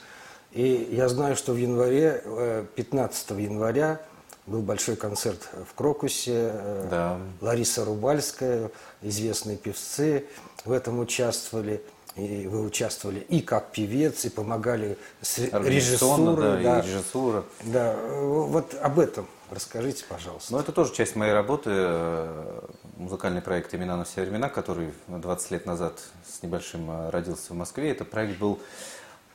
И 0.51 0.89
я 0.91 1.09
знаю, 1.09 1.35
что 1.35 1.53
в 1.53 1.57
январе, 1.57 2.21
э, 2.23 2.65
15 2.75 3.39
января 3.39 4.01
был 4.45 4.61
большой 4.61 4.95
концерт 4.95 5.47
в 5.69 5.73
Крокусе. 5.73 6.51
э, 6.53 6.87
Да. 6.89 7.19
Лариса 7.41 7.85
Рубальская, 7.85 8.69
известные 9.01 9.57
певцы 9.57 10.25
в 10.65 10.71
этом 10.71 10.99
участвовали. 10.99 11.81
И 12.15 12.47
вы 12.47 12.61
участвовали 12.63 13.19
и 13.19 13.41
как 13.41 13.71
певец, 13.71 14.23
и 14.25 14.29
помогали 14.29 14.97
с 15.21 15.39
режиссурой. 15.39 16.63
да, 16.63 16.79
и 16.79 16.81
режиссура. 16.83 17.43
Да, 17.63 17.95
вот 17.95 18.75
об 18.75 18.99
этом 18.99 19.27
расскажите, 19.49 20.05
пожалуйста. 20.07 20.53
Ну, 20.53 20.59
это 20.59 20.71
тоже 20.71 20.93
часть 20.93 21.15
моей 21.15 21.33
работы. 21.33 21.71
э, 21.73 22.61
Музыкальный 22.97 23.41
проект 23.41 23.73
«Имена 23.73 23.97
на 23.97 24.03
все 24.03 24.21
времена», 24.21 24.49
который 24.49 24.93
20 25.07 25.51
лет 25.51 25.65
назад 25.65 25.99
с 26.27 26.43
небольшим 26.43 26.89
э, 26.89 27.09
родился 27.09 27.53
в 27.53 27.55
Москве. 27.55 27.89
Этот 27.89 28.11
проект 28.11 28.37
был, 28.39 28.59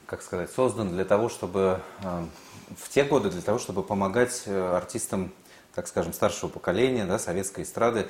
как 0.07 0.23
сказать, 0.23 0.51
создан 0.53 0.91
для 0.91 1.05
того, 1.05 1.29
чтобы 1.29 1.81
э, 2.03 2.25
в 2.77 2.89
те 2.91 3.03
годы 3.03 3.31
для 3.31 3.43
того, 3.43 3.59
чтобы 3.59 3.83
помогать 3.83 4.47
артистам, 4.47 5.33
так 5.75 5.89
скажем, 5.89 6.13
старшего 6.13 6.49
поколения, 6.49 7.07
да, 7.07 7.19
советской 7.19 7.65
эстрады, 7.65 8.09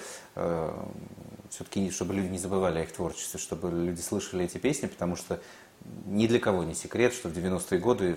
все-таки, 1.59 1.91
чтобы 1.91 2.15
люди 2.15 2.29
не 2.29 2.39
забывали 2.39 2.79
о 2.79 2.83
их 2.85 2.93
творчестве, 2.93 3.41
чтобы 3.41 3.73
люди 3.73 4.01
слышали 4.01 4.45
эти 4.45 4.59
песни, 4.59 4.87
потому 4.87 5.17
что 5.17 5.41
ни 6.07 6.29
для 6.29 6.39
кого 6.39 6.63
не 6.63 6.75
секрет, 6.75 7.13
что 7.13 7.29
в 7.29 7.33
90-е 7.33 7.81
годы 7.81 8.17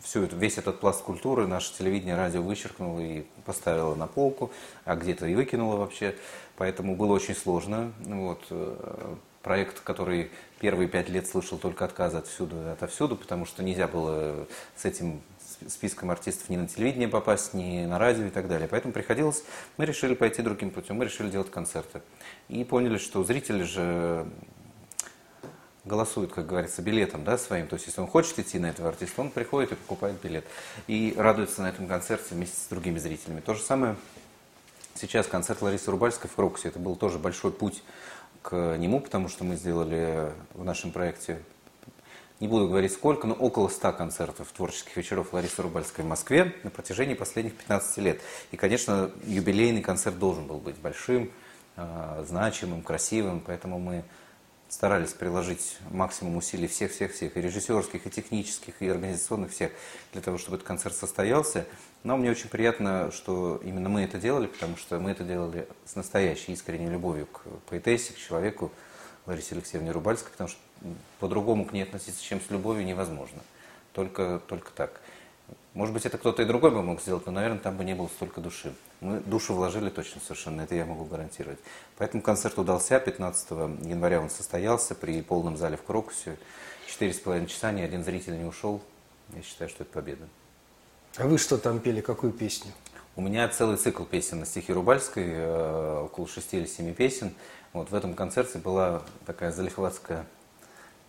всю 0.00 0.22
эту, 0.22 0.36
весь 0.36 0.56
этот 0.56 0.80
пласт 0.80 1.02
культуры 1.02 1.46
наше 1.46 1.74
телевидение, 1.76 2.16
радио 2.16 2.40
вычеркнуло 2.40 3.00
и 3.00 3.26
поставило 3.44 3.94
на 3.94 4.06
полку, 4.06 4.50
а 4.86 4.96
где-то 4.96 5.26
и 5.26 5.34
выкинуло 5.34 5.76
вообще. 5.76 6.14
Поэтому 6.56 6.96
было 6.96 7.12
очень 7.12 7.34
сложно. 7.34 7.92
Вот. 7.98 8.42
э, 8.48 9.14
Проект, 9.42 9.80
который 9.80 10.30
первые 10.58 10.88
пять 10.88 11.10
лет 11.10 11.26
слышал 11.26 11.58
только 11.58 11.84
отказы 11.84 12.16
отсюда 12.16 12.56
и 12.56 12.72
отовсюду, 12.72 13.14
потому 13.14 13.44
что 13.44 13.62
нельзя 13.62 13.86
было 13.86 14.46
с 14.74 14.86
этим 14.86 15.20
списком 15.68 16.10
артистов 16.10 16.48
ни 16.48 16.56
на 16.56 16.68
телевидение 16.68 17.08
попасть, 17.08 17.54
ни 17.54 17.84
на 17.84 17.98
радио 17.98 18.26
и 18.26 18.30
так 18.30 18.48
далее. 18.48 18.68
Поэтому 18.68 18.92
приходилось, 18.92 19.44
мы 19.76 19.86
решили 19.86 20.14
пойти 20.14 20.42
другим 20.42 20.70
путем, 20.70 20.96
мы 20.96 21.04
решили 21.04 21.30
делать 21.30 21.50
концерты. 21.50 22.02
И 22.48 22.64
поняли, 22.64 22.98
что 22.98 23.24
зрители 23.24 23.62
же 23.62 24.26
голосует, 25.84 26.32
как 26.32 26.46
говорится, 26.46 26.82
билетом 26.82 27.24
да, 27.24 27.36
своим. 27.38 27.66
То 27.66 27.74
есть, 27.74 27.86
если 27.86 28.00
он 28.00 28.06
хочет 28.06 28.38
идти 28.38 28.58
на 28.58 28.66
этого 28.66 28.88
артиста, 28.88 29.20
он 29.20 29.30
приходит 29.30 29.72
и 29.72 29.74
покупает 29.74 30.20
билет. 30.22 30.44
И 30.86 31.14
радуется 31.16 31.62
на 31.62 31.68
этом 31.68 31.86
концерте 31.86 32.34
вместе 32.34 32.56
с 32.56 32.66
другими 32.68 32.98
зрителями. 32.98 33.40
То 33.40 33.54
же 33.54 33.62
самое 33.62 33.96
сейчас 34.94 35.26
концерт 35.26 35.60
Ларисы 35.62 35.90
Рубальской 35.90 36.30
в 36.30 36.34
Крокусе. 36.34 36.68
Это 36.68 36.78
был 36.78 36.96
тоже 36.96 37.18
большой 37.18 37.52
путь 37.52 37.82
к 38.42 38.76
нему, 38.76 39.00
потому 39.00 39.28
что 39.28 39.44
мы 39.44 39.56
сделали 39.56 40.32
в 40.54 40.64
нашем 40.64 40.92
проекте, 40.92 41.40
не 42.44 42.48
буду 42.48 42.68
говорить 42.68 42.92
сколько, 42.92 43.26
но 43.26 43.32
около 43.32 43.68
100 43.68 43.92
концертов 43.92 44.52
творческих 44.52 44.98
вечеров 44.98 45.32
Ларисы 45.32 45.62
Рубальской 45.62 46.04
в 46.04 46.08
Москве 46.08 46.54
на 46.62 46.68
протяжении 46.68 47.14
последних 47.14 47.54
15 47.54 47.98
лет. 47.98 48.20
И, 48.52 48.58
конечно, 48.58 49.10
юбилейный 49.24 49.80
концерт 49.80 50.18
должен 50.18 50.46
был 50.46 50.58
быть 50.58 50.76
большим, 50.76 51.30
э, 51.76 52.24
значимым, 52.28 52.82
красивым, 52.82 53.40
поэтому 53.40 53.78
мы 53.78 54.04
старались 54.68 55.14
приложить 55.14 55.78
максимум 55.90 56.36
усилий 56.36 56.66
всех-всех-всех, 56.66 57.34
и 57.34 57.40
режиссерских, 57.40 58.06
и 58.06 58.10
технических, 58.10 58.74
и 58.82 58.88
организационных 58.88 59.50
всех, 59.50 59.72
для 60.12 60.20
того, 60.20 60.36
чтобы 60.36 60.56
этот 60.56 60.68
концерт 60.68 60.94
состоялся. 60.94 61.64
Но 62.02 62.18
мне 62.18 62.30
очень 62.30 62.50
приятно, 62.50 63.10
что 63.10 63.58
именно 63.64 63.88
мы 63.88 64.02
это 64.02 64.18
делали, 64.18 64.48
потому 64.48 64.76
что 64.76 65.00
мы 65.00 65.12
это 65.12 65.24
делали 65.24 65.66
с 65.86 65.96
настоящей 65.96 66.52
искренней 66.52 66.90
любовью 66.90 67.24
к 67.24 67.40
поэтессе, 67.70 68.12
к 68.12 68.18
человеку 68.18 68.70
Ларисе 69.24 69.54
Алексеевне 69.54 69.92
Рубальской, 69.92 70.30
потому 70.30 70.48
что 70.48 70.58
по-другому 71.20 71.64
к 71.64 71.72
ней 71.72 71.82
относиться, 71.82 72.22
чем 72.22 72.40
с 72.40 72.50
любовью, 72.50 72.84
невозможно. 72.84 73.40
Только, 73.92 74.40
только 74.46 74.70
так. 74.72 75.00
Может 75.72 75.92
быть, 75.92 76.06
это 76.06 76.18
кто-то 76.18 76.42
и 76.42 76.44
другой 76.44 76.70
бы 76.70 76.82
мог 76.82 77.00
сделать, 77.00 77.26
но, 77.26 77.32
наверное, 77.32 77.58
там 77.58 77.76
бы 77.76 77.84
не 77.84 77.94
было 77.94 78.06
столько 78.06 78.40
души. 78.40 78.74
Мы 79.00 79.20
душу 79.20 79.54
вложили 79.54 79.90
точно 79.90 80.20
совершенно, 80.20 80.62
это 80.62 80.74
я 80.74 80.84
могу 80.84 81.04
гарантировать. 81.04 81.58
Поэтому 81.98 82.22
концерт 82.22 82.56
удался, 82.58 83.00
15 83.00 83.50
января 83.84 84.20
он 84.20 84.30
состоялся 84.30 84.94
при 84.94 85.20
полном 85.20 85.56
зале 85.56 85.76
в 85.76 85.82
Крокусе. 85.82 86.38
Четыре 86.86 87.12
с 87.12 87.18
половиной 87.18 87.48
часа, 87.48 87.72
ни 87.72 87.82
один 87.82 88.04
зритель 88.04 88.38
не 88.38 88.44
ушел. 88.44 88.80
Я 89.34 89.42
считаю, 89.42 89.68
что 89.68 89.82
это 89.82 89.92
победа. 89.92 90.28
А 91.16 91.26
вы 91.26 91.38
что 91.38 91.58
там 91.58 91.80
пели, 91.80 92.00
какую 92.00 92.32
песню? 92.32 92.70
У 93.16 93.20
меня 93.20 93.48
целый 93.48 93.76
цикл 93.76 94.04
песен 94.04 94.40
на 94.40 94.46
стихи 94.46 94.72
Рубальской, 94.72 95.26
э, 95.28 96.00
около 96.04 96.26
шести 96.26 96.58
или 96.58 96.66
семи 96.66 96.92
песен. 96.92 97.32
Вот 97.72 97.90
в 97.90 97.94
этом 97.94 98.14
концерте 98.14 98.58
была 98.58 99.02
такая 99.26 99.50
залихватская, 99.50 100.26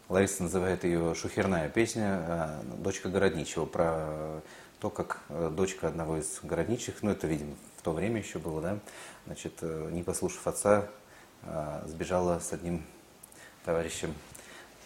Лариса 0.10 0.44
называет 0.44 0.84
ее 0.84 1.16
шухерная 1.16 1.70
песня, 1.70 2.24
э, 2.28 2.62
«Дочка 2.78 3.10
городничего», 3.10 3.66
про 3.66 4.42
то, 4.80 4.90
как 4.90 5.22
э, 5.30 5.52
дочка 5.56 5.88
одного 5.88 6.18
из 6.18 6.40
городничих, 6.44 7.02
ну 7.02 7.12
это, 7.12 7.28
видимо, 7.28 7.56
то 7.86 7.92
время 7.92 8.20
еще 8.20 8.40
было, 8.40 8.62
да, 8.62 8.80
значит, 9.28 9.60
э, 9.62 9.90
не 9.92 10.02
послушав 10.02 10.48
отца, 10.48 10.90
а, 11.44 11.84
сбежала 11.86 12.40
с 12.40 12.52
одним 12.52 12.84
товарищем, 13.64 14.12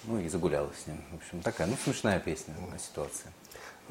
ну 0.03 0.19
и 0.19 0.27
загуляла 0.27 0.69
с 0.83 0.85
ним. 0.85 1.01
В 1.13 1.15
общем, 1.15 1.41
такая, 1.41 1.67
ну, 1.67 1.77
смешная 1.81 2.19
песня 2.19 2.53
о 2.73 2.77
ситуации. 2.77 3.31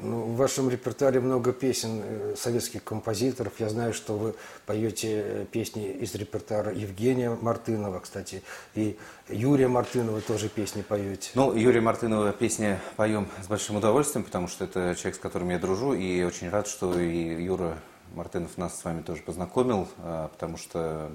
Ну, 0.01 0.21
в 0.21 0.37
вашем 0.37 0.69
репертуаре 0.69 1.19
много 1.19 1.51
песен 1.51 2.01
э, 2.01 2.35
советских 2.37 2.85
композиторов. 2.85 3.53
Я 3.59 3.67
знаю, 3.67 3.93
что 3.93 4.17
вы 4.17 4.33
поете 4.65 5.23
э, 5.25 5.45
песни 5.51 5.91
из 5.91 6.15
репертуара 6.15 6.73
Евгения 6.73 7.29
Мартынова, 7.29 7.99
кстати, 7.99 8.41
и 8.75 8.97
Юрия 9.27 9.67
Мартынова 9.67 10.21
тоже 10.21 10.47
песни 10.47 10.83
поете. 10.83 11.31
Ну, 11.35 11.53
Юрия 11.53 11.81
Мартынова 11.81 12.31
песни 12.31 12.79
поем 12.95 13.27
с 13.43 13.47
большим 13.47 13.75
удовольствием, 13.75 14.23
потому 14.23 14.47
что 14.47 14.63
это 14.63 14.95
человек, 14.95 15.15
с 15.15 15.19
которым 15.19 15.49
я 15.49 15.59
дружу, 15.59 15.91
и 15.91 16.23
очень 16.23 16.49
рад, 16.49 16.67
что 16.67 16.97
и 16.97 17.43
Юра 17.43 17.77
Мартынов 18.15 18.57
нас 18.57 18.79
с 18.79 18.85
вами 18.85 19.01
тоже 19.01 19.21
познакомил, 19.21 19.89
а, 19.97 20.29
потому 20.29 20.55
что 20.55 21.11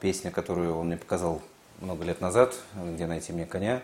песня, 0.00 0.32
которую 0.32 0.76
он 0.76 0.88
мне 0.88 0.96
показал 0.96 1.40
много 1.80 2.04
лет 2.04 2.20
назад, 2.20 2.56
«Где 2.74 3.06
найти 3.06 3.32
мне 3.32 3.46
коня», 3.46 3.80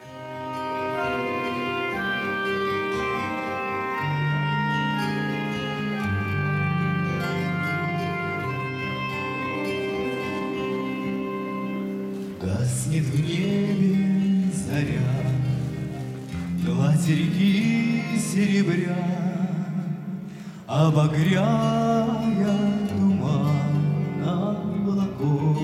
Реки 16.94 18.02
серебря, 18.18 18.96
Обогряя 20.66 22.06
туман 22.88 24.24
облаков. 24.24 25.58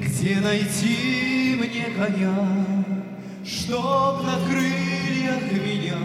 Где 0.00 0.40
найти 0.40 1.56
мне 1.58 1.86
коня, 1.96 2.64
Чтоб 3.44 4.22
на 4.22 4.38
крыльях 4.48 5.42
меня 5.52 5.98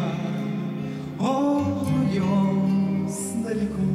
Он 1.19 1.87
унес 1.87 3.33
далеко. 3.45 3.87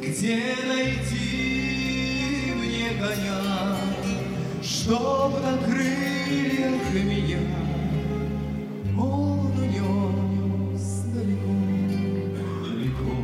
Где 0.00 0.40
найти 0.68 2.52
мне 2.54 2.90
коня, 3.00 3.49
Чтоб 4.90 5.32
на 5.40 5.56
крыльях 5.58 6.82
меня 6.92 7.38
Он 8.98 9.56
унес 9.56 11.04
далеко, 11.14 11.54
далеко. 12.64 13.14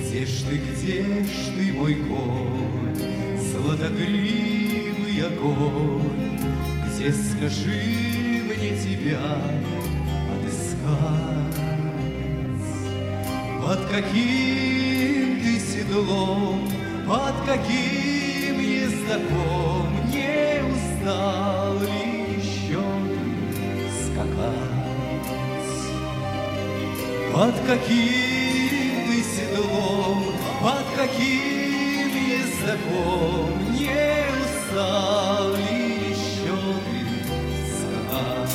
Где 0.00 0.24
ж 0.24 0.44
ты, 0.48 0.56
где 0.56 1.02
ж 1.22 1.52
ты, 1.54 1.72
мой 1.74 1.94
конь, 1.96 2.96
Златогривый 3.36 5.20
огонь, 5.20 6.40
Где, 6.88 7.12
скажи 7.12 8.40
мне, 8.46 8.70
тебя 8.78 9.20
отыскать? 10.32 11.58
Под 13.62 13.80
каким 13.90 15.40
ты 15.42 15.60
седлом, 15.60 16.70
под 17.06 17.34
каким 17.44 18.33
ездаком 19.04 19.88
Не 20.10 20.62
устал 20.64 21.78
ли 21.80 22.36
еще 22.36 22.82
скакать? 24.06 24.54
Под 27.32 27.54
каким 27.66 29.06
ты 29.08 29.22
седлом, 29.22 30.24
под 30.62 30.86
каким 30.96 32.08
ездаком 32.28 33.72
Не 33.72 34.24
устал 34.42 35.54
ли 35.54 36.10
еще 36.10 36.56
ты 36.84 36.98
скакать? 37.76 38.54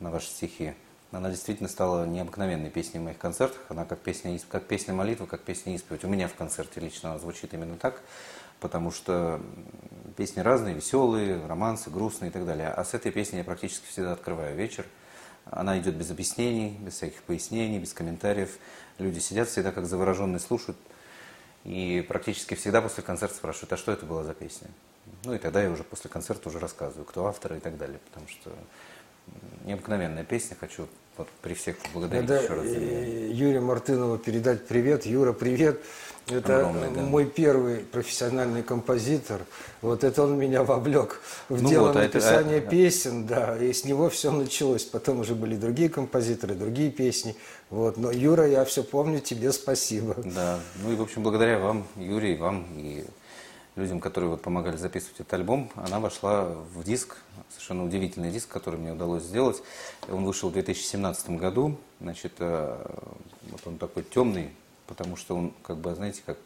на 0.00 0.10
ваши 0.10 0.28
стихи. 0.28 0.74
Она 1.10 1.30
действительно 1.30 1.68
стала 1.70 2.04
необыкновенной 2.04 2.68
песней 2.68 3.00
в 3.00 3.04
моих 3.04 3.18
концертах. 3.18 3.60
Она 3.68 3.86
как 3.86 3.98
песня, 4.00 4.38
как 4.50 4.66
песня 4.66 4.92
молитвы, 4.92 5.26
как 5.26 5.40
песня 5.40 5.74
исповедь. 5.74 6.04
У 6.04 6.08
меня 6.08 6.28
в 6.28 6.34
концерте 6.34 6.80
лично 6.80 7.10
она 7.10 7.18
звучит 7.18 7.54
именно 7.54 7.76
так, 7.76 8.02
потому 8.60 8.90
что 8.90 9.40
песни 10.18 10.40
разные, 10.40 10.74
веселые, 10.74 11.44
романсы, 11.46 11.88
грустные 11.88 12.30
и 12.30 12.32
так 12.32 12.44
далее. 12.44 12.68
А 12.68 12.84
с 12.84 12.92
этой 12.92 13.10
песней 13.10 13.38
я 13.38 13.44
практически 13.44 13.86
всегда 13.86 14.12
открываю 14.12 14.54
вечер. 14.54 14.84
Она 15.46 15.78
идет 15.78 15.94
без 15.94 16.10
объяснений, 16.10 16.76
без 16.78 16.94
всяких 16.94 17.22
пояснений, 17.22 17.78
без 17.78 17.94
комментариев. 17.94 18.58
Люди 18.98 19.18
сидят 19.18 19.48
всегда 19.48 19.72
как 19.72 19.86
завороженные, 19.86 20.40
слушают. 20.40 20.76
И 21.64 22.04
практически 22.06 22.54
всегда 22.54 22.82
после 22.82 23.02
концерта 23.02 23.34
спрашивают, 23.34 23.72
а 23.72 23.76
что 23.78 23.92
это 23.92 24.04
была 24.04 24.24
за 24.24 24.34
песня? 24.34 24.68
Ну 25.24 25.34
и 25.34 25.38
тогда 25.38 25.62
я 25.62 25.70
уже 25.70 25.84
после 25.84 26.10
концерта 26.10 26.50
уже 26.50 26.58
рассказываю, 26.58 27.06
кто 27.06 27.26
автор 27.26 27.54
и 27.54 27.60
так 27.60 27.78
далее. 27.78 27.98
Потому 28.10 28.28
что 28.28 28.52
необыкновенная 29.64 30.24
песня. 30.24 30.56
Хочу 30.58 30.86
вот 31.16 31.28
при 31.42 31.54
всех 31.54 31.76
поблагодарить 31.78 32.28
Надо 32.28 32.42
еще 32.42 32.54
раз 32.54 32.66
за 32.66 32.76
э, 32.76 33.30
Юрию 33.32 33.62
Мартынову 33.62 34.18
передать 34.18 34.66
привет. 34.66 35.04
Юра, 35.06 35.32
привет. 35.32 35.80
Это 36.30 36.58
Огромный, 36.58 36.90
да. 36.94 37.00
мой 37.00 37.24
первый 37.24 37.78
профессиональный 37.78 38.62
композитор. 38.62 39.40
Вот 39.80 40.04
это 40.04 40.24
он 40.24 40.38
меня 40.38 40.62
вовлек 40.62 41.22
в 41.48 41.62
Ну 41.62 41.68
дело 41.70 41.86
вот, 41.88 41.96
а 41.96 42.04
это- 42.04 42.18
написания 42.18 42.58
а- 42.58 42.60
песен, 42.60 43.26
да. 43.26 43.56
И 43.56 43.72
с 43.72 43.84
него 43.86 44.10
все 44.10 44.30
началось. 44.30 44.84
Потом 44.84 45.20
уже 45.20 45.34
были 45.34 45.56
другие 45.56 45.88
композиторы, 45.88 46.54
другие 46.54 46.90
песни. 46.90 47.34
Вот. 47.70 47.96
Но 47.96 48.10
Юра, 48.10 48.46
я 48.46 48.64
все 48.66 48.84
помню, 48.84 49.20
тебе 49.20 49.52
спасибо. 49.52 50.16
Да, 50.22 50.60
ну 50.84 50.92
и, 50.92 50.96
в 50.96 51.02
общем, 51.02 51.22
благодаря 51.22 51.58
вам, 51.58 51.86
Юрий, 51.96 52.36
вам 52.36 52.66
и 52.76 53.04
людям, 53.78 54.00
которые 54.00 54.30
вот 54.30 54.42
помогали 54.42 54.76
записывать 54.76 55.20
этот 55.20 55.32
альбом, 55.34 55.70
она 55.76 56.00
вошла 56.00 56.44
в 56.44 56.84
диск, 56.84 57.16
совершенно 57.50 57.84
удивительный 57.84 58.30
диск, 58.30 58.48
который 58.48 58.78
мне 58.78 58.92
удалось 58.92 59.22
сделать. 59.22 59.62
Он 60.08 60.24
вышел 60.24 60.50
в 60.50 60.52
2017 60.52 61.30
году, 61.30 61.78
значит, 62.00 62.32
э, 62.38 62.86
вот 63.50 63.60
он 63.66 63.78
такой 63.78 64.02
темный, 64.02 64.50
потому 64.86 65.16
что 65.16 65.36
он, 65.36 65.54
как 65.62 65.78
бы, 65.78 65.94
знаете, 65.94 66.22
как 66.26 66.38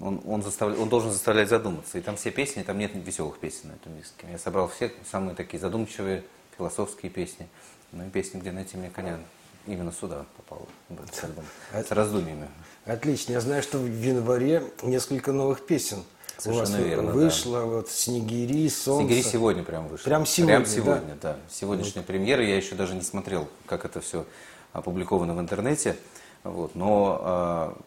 он, 0.00 0.20
он, 0.26 0.42
заставля- 0.42 0.78
он 0.78 0.88
должен 0.88 1.10
заставлять 1.10 1.48
задуматься. 1.48 1.98
И 1.98 2.00
там 2.00 2.16
все 2.16 2.30
песни, 2.30 2.62
там 2.62 2.78
нет 2.78 2.92
веселых 2.94 3.38
песен 3.38 3.70
на 3.70 3.72
этом 3.72 3.96
диске. 3.96 4.26
Я 4.30 4.38
собрал 4.38 4.68
все 4.68 4.92
самые 5.10 5.34
такие 5.34 5.58
задумчивые, 5.58 6.24
философские 6.56 7.10
песни. 7.10 7.48
Ну 7.92 8.06
и 8.06 8.10
песни, 8.10 8.38
где 8.38 8.52
найти 8.52 8.76
мне 8.76 8.90
коня, 8.90 9.18
именно 9.66 9.92
сюда 9.92 10.26
попал, 10.36 10.68
этот 10.90 11.24
альбом, 11.24 11.44
с 11.72 11.90
раздумьями. 11.90 12.48
Отлично. 12.84 13.32
Я 13.32 13.40
знаю, 13.40 13.62
что 13.62 13.78
в 13.78 13.86
январе 13.86 14.62
несколько 14.82 15.32
новых 15.32 15.64
песен 15.66 16.04
у 16.44 16.50
вас 16.50 16.68
Совершенно 16.68 16.76
верно, 16.88 17.06
да. 17.08 17.12
вышло. 17.12 17.60
Вот 17.60 17.88
«Снегири», 17.88 18.68
«Солнце». 18.68 19.06
Снегири 19.06 19.22
сегодня 19.22 19.62
прям 19.62 19.88
вышел. 19.88 20.04
Прям 20.04 20.26
сегодня, 20.26 20.56
Прям 20.56 20.66
сегодня, 20.66 21.16
да. 21.20 21.36
Сегодняшняя 21.50 22.02
премьера. 22.02 22.44
Я 22.44 22.56
еще 22.56 22.74
даже 22.74 22.94
не 22.94 23.02
смотрел, 23.02 23.48
как 23.66 23.84
это 23.84 24.00
все 24.00 24.26
опубликовано 24.72 25.34
в 25.34 25.40
интернете. 25.40 25.96
Вот. 26.44 26.74
Но 26.74 27.18
а, 27.20 27.78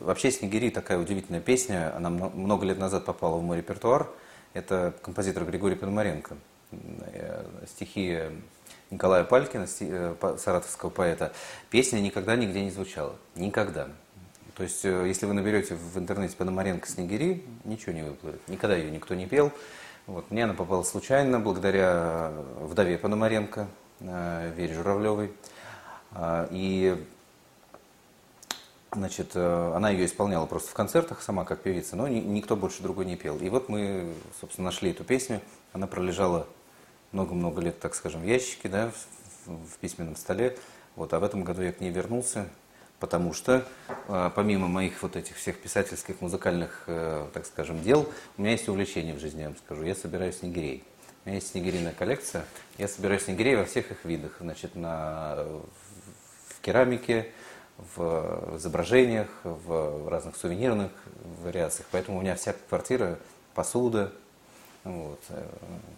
вообще 0.00 0.30
«Снегири» 0.30 0.70
такая 0.70 0.98
удивительная 0.98 1.40
песня. 1.40 1.94
Она 1.94 2.10
мно- 2.10 2.30
много 2.30 2.64
лет 2.66 2.78
назад 2.78 3.04
попала 3.04 3.36
в 3.36 3.42
мой 3.42 3.58
репертуар. 3.58 4.08
Это 4.54 4.94
композитор 5.02 5.44
Григорий 5.44 5.76
Пономаренко. 5.76 6.36
Э, 7.12 7.44
Стихи 7.66 8.20
Николая 8.90 9.24
Палькина, 9.24 9.66
э, 9.80 10.36
саратовского 10.38 10.90
поэта. 10.90 11.32
Песня 11.70 12.00
никогда 12.00 12.36
нигде 12.36 12.62
не 12.62 12.70
звучала. 12.70 13.14
Никогда. 13.34 13.88
То 14.58 14.64
есть, 14.64 14.84
э, 14.84 15.04
если 15.06 15.24
вы 15.24 15.34
наберете 15.34 15.76
в 15.76 15.96
интернете 15.96 16.36
Пономаренко 16.36 16.88
«Снегири», 16.88 17.44
ничего 17.64 17.92
не 17.92 18.02
выплывет. 18.02 18.40
Никогда 18.48 18.76
ее 18.76 18.90
никто 18.90 19.14
не 19.14 19.26
пел. 19.26 19.52
Вот. 20.08 20.32
Мне 20.32 20.44
она 20.44 20.52
попала 20.52 20.82
случайно, 20.82 21.38
благодаря 21.38 22.32
вдове 22.60 22.98
Пономаренко, 22.98 23.68
э, 24.00 24.52
Вере 24.56 24.74
Журавлевой. 24.74 25.32
А, 26.12 26.48
И 26.50 27.00
Значит, 28.90 29.32
э, 29.34 29.72
она 29.76 29.90
ее 29.90 30.06
исполняла 30.06 30.46
просто 30.46 30.70
в 30.70 30.74
концертах, 30.74 31.20
сама 31.22 31.44
как 31.44 31.60
певица, 31.60 31.94
но 31.94 32.08
ни- 32.08 32.20
никто 32.20 32.56
больше 32.56 32.82
другой 32.82 33.04
не 33.04 33.16
пел. 33.16 33.36
И 33.38 33.48
вот 33.50 33.68
мы, 33.68 34.14
собственно, 34.40 34.64
нашли 34.64 34.90
эту 34.90 35.04
песню. 35.04 35.42
Она 35.74 35.86
пролежала 35.86 36.48
много-много 37.12 37.60
лет, 37.60 37.78
так 37.78 37.94
скажем, 37.94 38.22
в 38.22 38.24
ящике, 38.24 38.70
да, 38.70 38.90
в, 39.44 39.50
в 39.50 39.78
письменном 39.78 40.16
столе. 40.16 40.56
Вот, 40.96 41.12
а 41.12 41.20
в 41.20 41.22
этом 41.22 41.44
году 41.44 41.60
я 41.60 41.72
к 41.72 41.80
ней 41.80 41.90
вернулся, 41.90 42.48
потому 43.00 43.32
что 43.32 43.64
э, 44.08 44.30
помимо 44.34 44.68
моих 44.68 45.02
вот 45.02 45.16
этих 45.16 45.36
всех 45.36 45.58
писательских, 45.58 46.20
музыкальных, 46.20 46.84
э, 46.86 47.26
так 47.32 47.46
скажем, 47.46 47.82
дел, 47.82 48.08
у 48.36 48.42
меня 48.42 48.52
есть 48.52 48.68
увлечение 48.68 49.14
в 49.14 49.20
жизни, 49.20 49.40
я 49.40 49.48
вам 49.48 49.56
скажу. 49.56 49.82
Я 49.84 49.94
собираю 49.94 50.32
снегирей. 50.32 50.84
У 51.24 51.28
меня 51.28 51.36
есть 51.36 51.50
снегирийная 51.50 51.92
коллекция. 51.92 52.44
Я 52.78 52.88
собираю 52.88 53.20
снегирей 53.20 53.56
во 53.56 53.64
всех 53.64 53.90
их 53.90 54.04
видах. 54.04 54.36
Значит, 54.40 54.74
на, 54.74 55.36
в 56.48 56.60
керамике, 56.60 57.32
в 57.76 58.56
изображениях, 58.56 59.28
в 59.44 60.08
разных 60.08 60.36
сувенирных 60.36 60.90
вариациях. 61.42 61.86
Поэтому 61.92 62.18
у 62.18 62.22
меня 62.22 62.34
вся 62.34 62.54
квартира, 62.68 63.18
посуда, 63.54 64.12
вот, 64.84 65.20
э, 65.28 65.46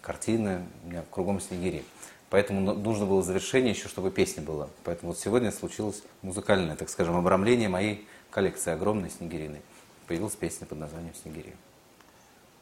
картины, 0.01 0.65
у 0.83 0.89
меня 0.89 1.03
кругом 1.09 1.39
снегири. 1.39 1.83
Поэтому 2.31 2.61
ну- 2.61 2.73
нужно 2.73 3.05
было 3.05 3.21
завершение 3.21 3.73
еще, 3.73 3.87
чтобы 3.89 4.09
песня 4.09 4.41
была. 4.41 4.69
Поэтому 4.85 5.11
вот 5.11 5.19
сегодня 5.19 5.51
случилось 5.51 6.01
музыкальное, 6.23 6.75
так 6.77 6.89
скажем, 6.89 7.15
обрамление 7.17 7.67
моей 7.69 8.07
коллекции 8.31 8.71
огромной 8.71 9.11
снегириной. 9.11 9.61
Появилась 10.07 10.35
песня 10.35 10.65
под 10.65 10.79
названием 10.79 11.13
«Снегири». 11.21 11.53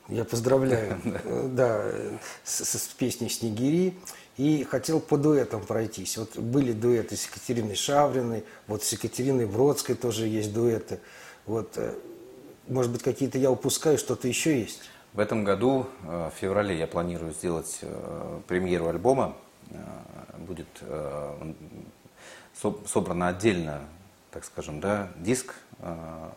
Я 0.07 0.25
поздравляю, 0.25 0.99
да, 1.53 1.85
с, 2.43 2.65
с- 2.65 2.79
с 2.83 2.87
песней 2.87 3.29
«Снегири». 3.29 3.93
И 4.37 4.63
хотел 4.63 4.99
по 5.01 5.17
дуэтам 5.17 5.61
пройтись. 5.65 6.17
Вот 6.17 6.37
были 6.37 6.71
дуэты 6.71 7.15
с 7.15 7.25
Екатериной 7.27 7.75
Шавриной, 7.75 8.45
вот 8.67 8.83
с 8.83 8.91
Екатериной 8.93 9.45
Бродской 9.45 9.95
тоже 9.95 10.25
есть 10.27 10.51
дуэты. 10.53 10.99
Вот, 11.45 11.73
э, 11.77 11.93
может 12.67 12.91
быть, 12.91 13.03
какие-то 13.03 13.37
я 13.37 13.51
упускаю, 13.51 13.97
что-то 13.99 14.27
еще 14.27 14.59
есть? 14.59 14.79
В 15.13 15.19
этом 15.19 15.43
году, 15.43 15.87
э, 16.07 16.31
в 16.33 16.39
феврале, 16.39 16.77
я 16.77 16.87
планирую 16.87 17.33
сделать 17.33 17.79
э, 17.81 18.39
премьеру 18.47 18.87
альбома. 18.87 19.35
Э, 19.71 20.37
Будет 20.37 20.67
э, 20.81 21.53
собрано 22.85 23.27
отдельно, 23.27 23.81
так 24.31 24.45
скажем, 24.45 24.79
да, 24.79 25.09
диск. 25.17 25.55
Э, 25.79 26.29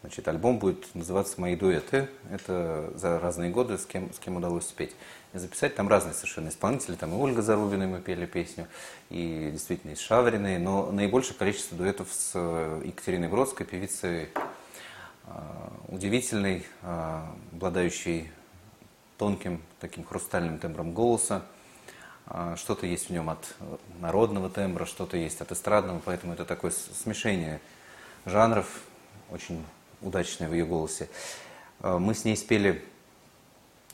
Значит, 0.00 0.26
альбом 0.26 0.58
будет 0.58 0.92
называться 0.96 1.40
«Мои 1.40 1.54
дуэты». 1.54 2.08
Это 2.28 2.92
за 2.96 3.20
разные 3.20 3.52
годы, 3.52 3.78
с 3.78 3.86
кем, 3.86 4.12
с 4.12 4.18
кем 4.18 4.36
удалось 4.36 4.66
спеть. 4.66 4.96
И 5.32 5.38
записать 5.38 5.76
там 5.76 5.86
разные 5.86 6.12
совершенно 6.12 6.48
исполнители. 6.48 6.96
Там 6.96 7.12
и 7.12 7.16
Ольга 7.16 7.40
Зарубина, 7.40 7.86
мы 7.86 8.00
пели 8.00 8.26
песню, 8.26 8.66
и 9.10 9.50
действительно 9.52 9.92
и 9.92 9.94
Шавриной. 9.94 10.58
Но 10.58 10.90
наибольшее 10.90 11.36
количество 11.36 11.78
дуэтов 11.78 12.08
с 12.12 12.36
Екатериной 12.84 13.28
Бродской, 13.28 13.64
певицей 13.64 14.30
удивительный, 15.88 16.66
а, 16.82 17.32
обладающий 17.52 18.30
тонким 19.18 19.62
таким 19.78 20.04
хрустальным 20.04 20.58
тембром 20.58 20.94
голоса. 20.94 21.42
А, 22.26 22.56
Что-то 22.56 22.86
есть 22.86 23.08
в 23.08 23.10
нем 23.10 23.30
от 23.30 23.54
э, 23.60 23.76
народного 24.00 24.48
тембра, 24.48 24.84
что-то 24.86 25.16
есть 25.16 25.40
от 25.40 25.52
эстрадного, 25.52 26.00
поэтому 26.04 26.32
это 26.34 26.44
такое 26.44 26.70
смешение 26.70 27.60
жанров, 28.26 28.66
очень 29.30 29.64
удачное 30.00 30.48
в 30.48 30.52
ее 30.52 30.64
голосе. 30.64 31.08
А, 31.80 31.98
Мы 31.98 32.14
с 32.14 32.24
ней 32.24 32.36
спели 32.36 32.84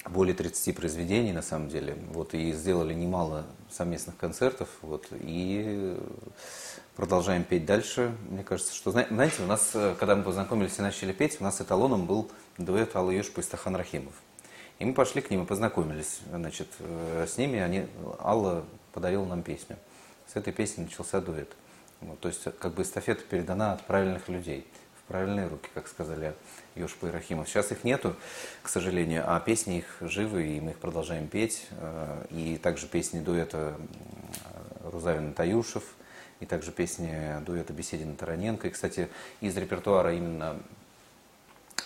более 0.06 0.34
30 0.34 0.74
произведений, 0.76 1.32
на 1.32 1.42
самом 1.42 1.68
деле, 1.68 1.96
вот, 2.12 2.32
и 2.34 2.52
сделали 2.52 2.94
немало 2.94 3.44
совместных 3.70 4.16
концертов, 4.16 4.68
вот, 4.82 5.06
и 5.10 5.96
продолжаем 6.96 7.44
петь 7.44 7.66
дальше. 7.66 8.14
Мне 8.30 8.42
кажется, 8.44 8.74
что, 8.74 8.90
зна- 8.90 9.06
знаете, 9.10 9.42
у 9.42 9.46
нас, 9.46 9.70
э, 9.74 9.94
когда 9.98 10.16
мы 10.16 10.22
познакомились 10.22 10.78
и 10.78 10.82
начали 10.82 11.12
петь, 11.12 11.40
у 11.40 11.44
нас 11.44 11.60
эталоном 11.60 12.06
был 12.06 12.30
дуэт 12.58 12.94
Алла 12.96 13.10
Юшпа 13.10 13.40
и 13.40 13.42
Стахан 13.42 13.74
Рахимов. 13.76 14.14
И 14.78 14.84
мы 14.84 14.94
пошли 14.94 15.20
к 15.20 15.30
ним 15.30 15.42
и 15.42 15.46
познакомились, 15.46 16.20
значит, 16.30 16.68
э, 16.78 17.26
с 17.28 17.36
ними, 17.36 17.58
они, 17.58 17.86
Алла 18.20 18.64
подарила 18.92 19.24
нам 19.24 19.42
песню. 19.42 19.76
С 20.32 20.36
этой 20.36 20.52
песни 20.52 20.82
начался 20.82 21.20
дуэт. 21.20 21.50
Вот, 22.00 22.20
то 22.20 22.28
есть, 22.28 22.44
как 22.60 22.74
бы 22.74 22.82
эстафета 22.82 23.22
передана 23.24 23.72
от 23.72 23.82
правильных 23.82 24.28
людей, 24.28 24.66
в 25.00 25.08
правильные 25.08 25.48
руки, 25.48 25.68
как 25.74 25.88
сказали 25.88 26.32
Юшпа 26.76 27.06
и 27.06 27.10
Рахимов. 27.10 27.48
Сейчас 27.48 27.72
их 27.72 27.82
нету, 27.82 28.14
к 28.62 28.68
сожалению, 28.68 29.24
а 29.26 29.40
песни 29.40 29.78
их 29.78 29.96
живы, 30.00 30.46
и 30.46 30.60
мы 30.60 30.70
их 30.72 30.78
продолжаем 30.78 31.26
петь. 31.26 31.66
Э, 31.72 32.26
И 32.30 32.56
также 32.56 32.86
песни 32.86 33.18
дуэта 33.18 33.74
Рузавина 34.84 35.32
Таюшев, 35.32 35.82
и 36.38 36.46
также 36.46 36.70
песни 36.70 37.42
дуэта 37.44 37.72
Беседина 37.72 38.14
Тараненко. 38.14 38.68
И, 38.68 38.70
кстати, 38.70 39.08
из 39.40 39.56
репертуара 39.56 40.14
именно 40.14 40.60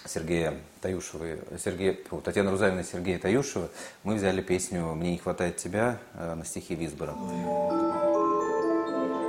Сергея 0.06 0.54
Таюшева, 0.80 1.26
Сергея, 1.62 1.96
фу, 2.08 2.20
Татьяны 2.20 2.50
Рузавина 2.50 2.80
и 2.80 2.84
Сергея 2.84 3.18
Таюшева 3.18 3.68
мы 4.02 4.16
взяли 4.16 4.40
песню 4.40 4.94
«Мне 4.94 5.12
не 5.12 5.18
хватает 5.18 5.56
тебя» 5.56 5.98
э, 6.14 6.34
на 6.34 6.44
стихи 6.44 6.74
Висбора. 6.74 7.14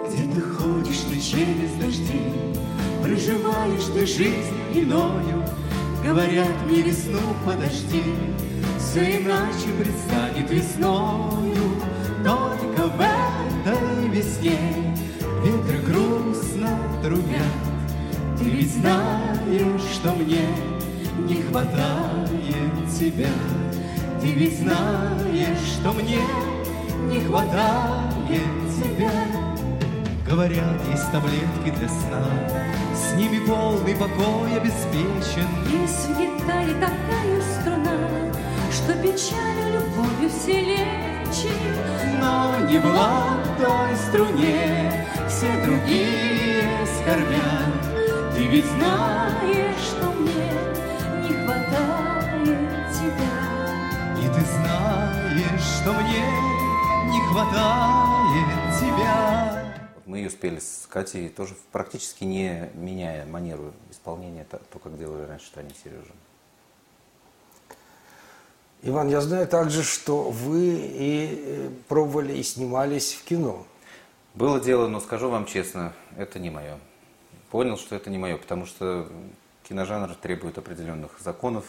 Где 0.08 0.34
ты 0.34 0.42
ходишь 0.42 1.02
ты 1.10 1.20
через 1.20 1.72
дожди, 1.80 2.22
Проживаешь 3.02 3.86
ты 3.94 4.06
жизнь 4.06 4.58
иною, 4.74 5.46
Говорят 6.04 6.50
мне 6.66 6.82
весну 6.82 7.20
подожди, 7.46 8.04
Все 8.80 9.22
иначе 9.22 9.68
предстанет 9.80 10.50
весною. 10.50 11.82
Только 12.24 12.88
в 12.88 13.02
этой 13.02 14.08
весне 14.10 14.58
Ветры 15.44 15.78
грустно 15.80 16.78
трубят, 17.04 18.38
Ты 18.40 18.46
ведь 18.46 18.74
знаешь, 18.74 19.23
что 19.60 20.14
мне 20.14 20.48
не 21.28 21.42
хватает 21.44 22.30
тебя. 23.00 23.30
Ты 24.20 24.32
ведь 24.32 24.60
знаешь, 24.60 25.60
что 25.80 25.92
мне 25.92 26.20
не 27.10 27.20
хватает 27.20 28.14
тебя. 28.82 29.12
Говорят, 30.28 30.82
есть 30.90 31.12
таблетки 31.12 31.78
для 31.78 31.88
сна, 31.88 32.26
С 32.96 33.16
ними 33.16 33.46
полный 33.46 33.96
покой 33.96 34.58
обеспечен. 34.58 35.48
Есть 35.70 36.08
в 36.08 36.20
гитаре 36.20 36.74
такая 36.80 37.42
струна, 37.60 38.32
Что 38.72 38.94
печаль 38.94 39.74
любовью 39.74 40.30
все 40.30 40.62
лечит. 40.62 41.52
Но 42.20 42.56
не 42.68 42.80
в 42.80 42.84
той 43.58 43.96
струне 44.08 45.06
Все 45.28 45.52
другие 45.64 46.68
скорбят. 46.98 47.73
Ты 48.36 48.48
ведь 48.48 48.66
знаешь, 48.66 49.78
что 49.78 50.12
мне 50.12 50.50
не 51.22 51.34
хватает 51.46 52.92
тебя. 52.92 53.34
и 54.18 54.28
ты 54.28 54.46
знаешь, 54.46 55.62
что 55.62 55.94
мне 55.94 56.26
не 57.12 57.22
хватает 57.28 58.80
тебя. 58.80 59.74
Мы 60.08 60.18
ее 60.18 60.32
спели 60.32 60.58
с 60.58 60.88
Катей, 60.90 61.30
тоже 61.30 61.56
практически 61.72 62.24
не 62.24 62.72
меняя 62.74 63.28
манеру 63.28 63.72
исполнения, 63.92 64.46
то, 64.50 64.60
то, 64.72 64.80
как 64.80 64.98
делали 64.98 65.28
раньше 65.28 65.52
Таня 65.54 65.70
и 65.70 65.84
Сережа. 65.84 66.14
Иван, 68.82 69.10
я 69.10 69.22
знаю 69.22 69.48
также, 69.48 69.84
что 69.84 70.24
вы 70.24 70.76
и 70.76 71.44
э, 71.46 71.70
пробовали 71.88 72.34
и 72.34 72.42
снимались 72.42 73.14
в 73.14 73.24
кино. 73.26 73.68
Было 74.34 74.60
дело, 74.60 74.88
но 74.88 75.00
скажу 75.00 75.30
вам 75.30 75.46
честно, 75.46 75.94
это 76.18 76.40
не 76.40 76.50
мое. 76.50 76.80
Понял, 77.54 77.78
что 77.78 77.96
это 77.96 78.10
не 78.10 78.18
мое, 78.18 78.38
потому 78.38 78.66
что 78.66 79.08
киножанр 79.70 80.16
требует 80.16 80.58
определенных 80.58 81.20
законов. 81.20 81.66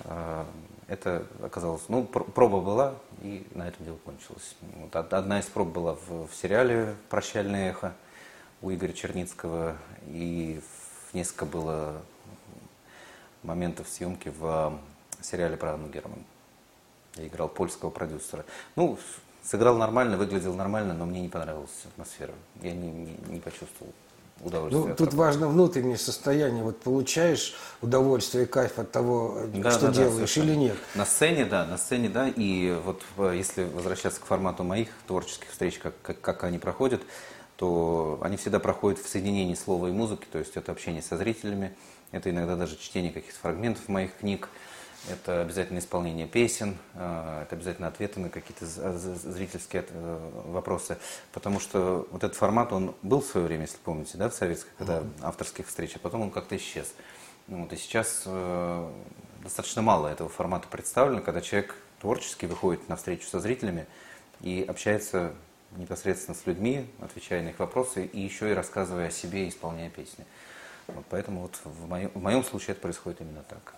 А, 0.00 0.46
Это 0.88 1.26
оказалось, 1.42 1.82
ну, 1.88 2.04
пр- 2.04 2.24
проба 2.24 2.62
была, 2.62 2.94
и 3.20 3.46
на 3.54 3.68
этом 3.68 3.84
дело 3.84 3.98
кончилось. 4.06 4.56
Вот 4.76 4.96
од- 4.96 5.12
одна 5.12 5.40
из 5.40 5.44
проб 5.44 5.68
была 5.68 5.96
в, 5.96 6.28
в 6.28 6.34
сериале 6.34 6.96
«Прощальное 7.10 7.70
эхо» 7.72 7.92
у 8.62 8.70
Игоря 8.72 8.94
Черницкого, 8.94 9.76
и 10.06 10.62
несколько 11.12 11.44
было 11.44 12.00
моментов 13.42 13.86
съемки 13.90 14.30
в 14.30 14.46
а, 14.46 14.78
сериале 15.20 15.58
про 15.58 15.74
Анну 15.74 15.88
Герман. 15.88 16.24
Я 17.16 17.26
играл 17.26 17.50
польского 17.50 17.90
продюсера. 17.90 18.46
Ну, 18.76 18.98
сыграл 19.42 19.76
нормально, 19.76 20.16
выглядел 20.16 20.54
нормально, 20.54 20.94
но 20.94 21.04
мне 21.04 21.20
не 21.20 21.28
понравилась 21.28 21.82
атмосфера. 21.84 22.32
Я 22.62 22.72
не, 22.72 22.90
не- 22.90 23.18
не 23.28 23.40
почувствовал 23.40 23.92
Ну, 24.40 24.50
тут 24.50 25.00
работы. 25.00 25.16
важно 25.16 25.48
внутреннее 25.48 25.96
состояние. 25.96 26.62
Вот 26.64 26.78
получаешь 26.80 27.54
удовольствие 27.80 28.44
и 28.44 28.46
кайф 28.46 28.78
от 28.78 28.90
того, 28.90 29.38
Да, 29.54 29.70
что 29.70 29.80
да, 29.82 29.86
да, 29.88 29.92
делаешь 29.94 30.14
совершенно. 30.14 30.44
или 30.50 30.54
нет. 30.56 30.76
На 30.94 31.06
сцене, 31.06 31.44
да, 31.46 31.64
на 31.64 31.78
сцене, 31.78 32.08
да. 32.08 32.28
И 32.28 32.76
вот 32.84 33.02
э, 33.16 33.34
если 33.36 33.64
возвращаться 33.64 34.20
к 34.20 34.24
формату 34.26 34.62
моих 34.64 34.88
творческих 35.06 35.48
встреч, 35.50 35.78
как, 35.78 35.94
как, 36.02 36.20
как 36.20 36.44
они 36.44 36.58
проходят, 36.58 37.00
то 37.56 38.18
они 38.22 38.36
всегда 38.36 38.58
проходят 38.58 38.98
в 39.00 39.08
соединении 39.08 39.54
слова 39.54 39.86
и 39.86 39.92
музыки, 39.92 40.26
то 40.30 40.38
есть 40.38 40.56
это 40.56 40.72
общение 40.72 41.02
со 41.02 41.16
зрителями, 41.16 41.74
это 42.10 42.28
иногда 42.30 42.56
даже 42.56 42.76
чтение 42.76 43.12
каких-то 43.12 43.38
фрагментов 43.38 43.88
моих 43.88 44.14
книг, 44.16 44.48
это 45.10 45.42
обязательно 45.42 45.78
исполнение 45.78 46.26
песен, 46.26 46.78
э, 46.94 47.42
это 47.42 47.56
обязательно 47.56 47.88
ответы 47.88 48.20
на 48.20 48.30
какие-то 48.30 48.66
зрительские 48.66 49.84
э, 49.88 50.30
вопросы, 50.46 50.98
потому 51.32 51.60
что 51.60 52.08
вот 52.10 52.24
этот 52.24 52.36
формат, 52.36 52.72
он 52.72 52.94
был 53.02 53.20
в 53.20 53.26
свое 53.26 53.46
время, 53.46 53.62
если 53.62 53.78
помните, 53.78 54.16
да, 54.16 54.28
в 54.28 54.34
советской, 54.34 54.70
когда 54.78 55.02
авторских 55.22 55.66
встреч, 55.66 55.96
а 55.96 55.98
потом 55.98 56.22
он 56.22 56.30
как-то 56.30 56.56
исчез. 56.56 56.92
Ну, 57.46 57.62
вот, 57.62 57.72
и 57.72 57.76
сейчас 57.76 58.22
э, 58.24 58.90
достаточно 59.42 59.82
мало 59.82 60.08
этого 60.08 60.30
формата 60.30 60.68
представлено, 60.68 61.20
когда 61.20 61.40
человек 61.40 61.76
творчески 62.00 62.46
выходит 62.46 62.88
на 62.88 62.96
встречу 62.96 63.26
со 63.26 63.40
зрителями 63.40 63.86
и 64.40 64.64
общается 64.66 65.34
непосредственно 65.76 66.36
с 66.36 66.46
людьми, 66.46 66.86
отвечая 67.00 67.42
на 67.42 67.48
их 67.48 67.58
вопросы 67.58 68.06
и 68.06 68.20
еще 68.20 68.50
и 68.50 68.54
рассказывая 68.54 69.08
о 69.08 69.10
себе 69.10 69.48
исполняя 69.48 69.90
песни. 69.90 70.24
Вот 70.86 71.04
поэтому 71.08 71.40
вот 71.40 71.58
в 71.64 71.88
моем, 71.88 72.10
в 72.10 72.22
моем 72.22 72.44
случае 72.44 72.72
это 72.72 72.82
происходит 72.82 73.20
именно 73.20 73.42
так. 73.42 73.74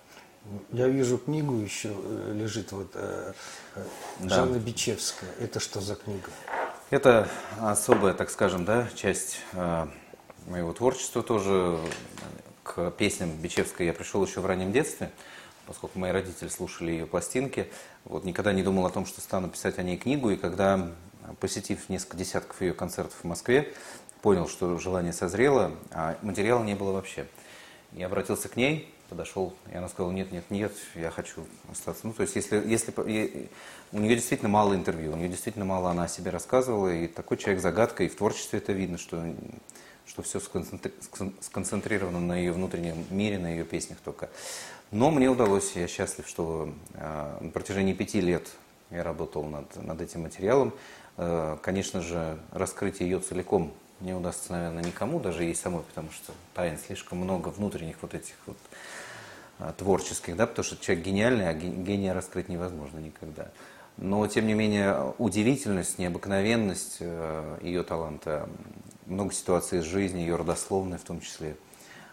Я 0.72 0.88
вижу 0.88 1.18
книгу 1.18 1.54
еще 1.56 1.90
э, 1.92 2.32
лежит 2.34 2.72
вот 2.72 2.90
э, 2.94 3.32
э, 3.74 3.84
Да. 4.20 4.36
Жанна 4.36 4.58
Бичевская. 4.58 5.30
Это 5.40 5.60
что 5.60 5.80
за 5.80 5.94
книга? 5.94 6.28
Это 6.90 7.28
особая, 7.60 8.14
так 8.14 8.30
скажем, 8.30 8.64
да, 8.64 8.88
часть 8.94 9.38
э, 9.52 9.86
моего 10.46 10.72
творчества 10.72 11.22
тоже. 11.22 11.78
К 12.62 12.90
песням 12.90 13.30
Бичевской 13.30 13.86
я 13.86 13.92
пришел 13.92 14.24
еще 14.24 14.40
в 14.40 14.46
раннем 14.46 14.72
детстве. 14.72 15.10
поскольку 15.66 15.98
мои 15.98 16.10
родители 16.10 16.48
слушали 16.48 16.90
ее 16.92 17.06
пластинки. 17.06 17.70
Вот 18.04 18.24
никогда 18.24 18.52
не 18.52 18.62
думал 18.62 18.86
о 18.86 18.90
том, 18.90 19.06
что 19.06 19.20
стану 19.20 19.48
писать 19.48 19.78
о 19.78 19.82
ней 19.82 19.96
книгу. 19.96 20.30
И 20.30 20.36
когда, 20.36 20.90
посетив 21.40 21.88
несколько 21.88 22.16
десятков 22.16 22.60
ее 22.60 22.72
концертов 22.72 23.16
в 23.20 23.24
Москве, 23.24 23.72
понял, 24.22 24.48
что 24.48 24.78
желание 24.78 25.12
созрело, 25.12 25.72
а 25.92 26.16
материала 26.22 26.64
не 26.64 26.74
было 26.74 26.92
вообще. 26.92 27.26
Я 27.92 28.06
обратился 28.06 28.48
к 28.48 28.56
ней, 28.56 28.92
подошел, 29.08 29.54
и 29.72 29.76
она 29.76 29.88
сказала, 29.88 30.12
нет, 30.12 30.32
нет, 30.32 30.44
нет, 30.50 30.72
я 30.94 31.10
хочу 31.10 31.44
остаться. 31.70 32.06
Ну, 32.06 32.12
то 32.12 32.22
есть, 32.22 32.36
если, 32.36 32.62
если 32.66 32.92
у 33.92 33.98
нее 33.98 34.14
действительно 34.14 34.48
мало 34.48 34.74
интервью, 34.74 35.12
у 35.12 35.16
нее 35.16 35.28
действительно 35.28 35.64
мало 35.64 35.90
она 35.90 36.04
о 36.04 36.08
себе 36.08 36.30
рассказывала, 36.30 36.92
и 36.92 37.06
такой 37.06 37.36
человек 37.36 37.62
загадка, 37.62 38.04
и 38.04 38.08
в 38.08 38.16
творчестве 38.16 38.58
это 38.58 38.72
видно, 38.72 38.98
что, 38.98 39.24
что 40.06 40.22
все 40.22 40.40
сконцентрировано 41.40 42.20
на 42.20 42.36
ее 42.36 42.52
внутреннем 42.52 43.04
мире, 43.10 43.38
на 43.38 43.48
ее 43.48 43.64
песнях 43.64 43.98
только. 44.04 44.28
Но 44.90 45.10
мне 45.10 45.28
удалось, 45.28 45.72
я 45.74 45.88
счастлив, 45.88 46.28
что 46.28 46.72
э, 46.94 47.38
на 47.40 47.50
протяжении 47.50 47.92
пяти 47.92 48.20
лет 48.20 48.48
я 48.90 49.02
работал 49.02 49.44
над, 49.44 49.82
над 49.82 50.00
этим 50.00 50.22
материалом. 50.22 50.72
Э, 51.16 51.56
конечно 51.62 52.02
же, 52.02 52.38
раскрыть 52.52 53.00
ее 53.00 53.18
целиком 53.18 53.72
не 54.00 54.12
удастся, 54.12 54.52
наверное, 54.52 54.84
никому, 54.84 55.20
даже 55.20 55.44
ей 55.44 55.54
самой, 55.54 55.82
потому 55.82 56.10
что 56.10 56.32
тайн 56.54 56.78
слишком 56.78 57.18
много 57.18 57.48
внутренних 57.48 57.96
вот 58.02 58.14
этих 58.14 58.34
вот 58.46 58.58
а, 59.58 59.72
творческих, 59.72 60.36
да, 60.36 60.46
потому 60.46 60.64
что 60.64 60.76
человек 60.76 61.04
гениальный, 61.04 61.48
а 61.48 61.54
гения 61.54 62.12
раскрыть 62.12 62.48
невозможно 62.48 62.98
никогда. 62.98 63.50
Но, 63.96 64.26
тем 64.26 64.46
не 64.46 64.52
менее, 64.52 65.14
удивительность, 65.16 65.98
необыкновенность 65.98 66.98
э, 67.00 67.58
ее 67.62 67.82
таланта, 67.82 68.46
много 69.06 69.32
ситуаций 69.32 69.78
из 69.78 69.84
жизни, 69.84 70.20
ее 70.20 70.36
родословной 70.36 70.98
в 70.98 71.04
том 71.04 71.22
числе, 71.22 71.56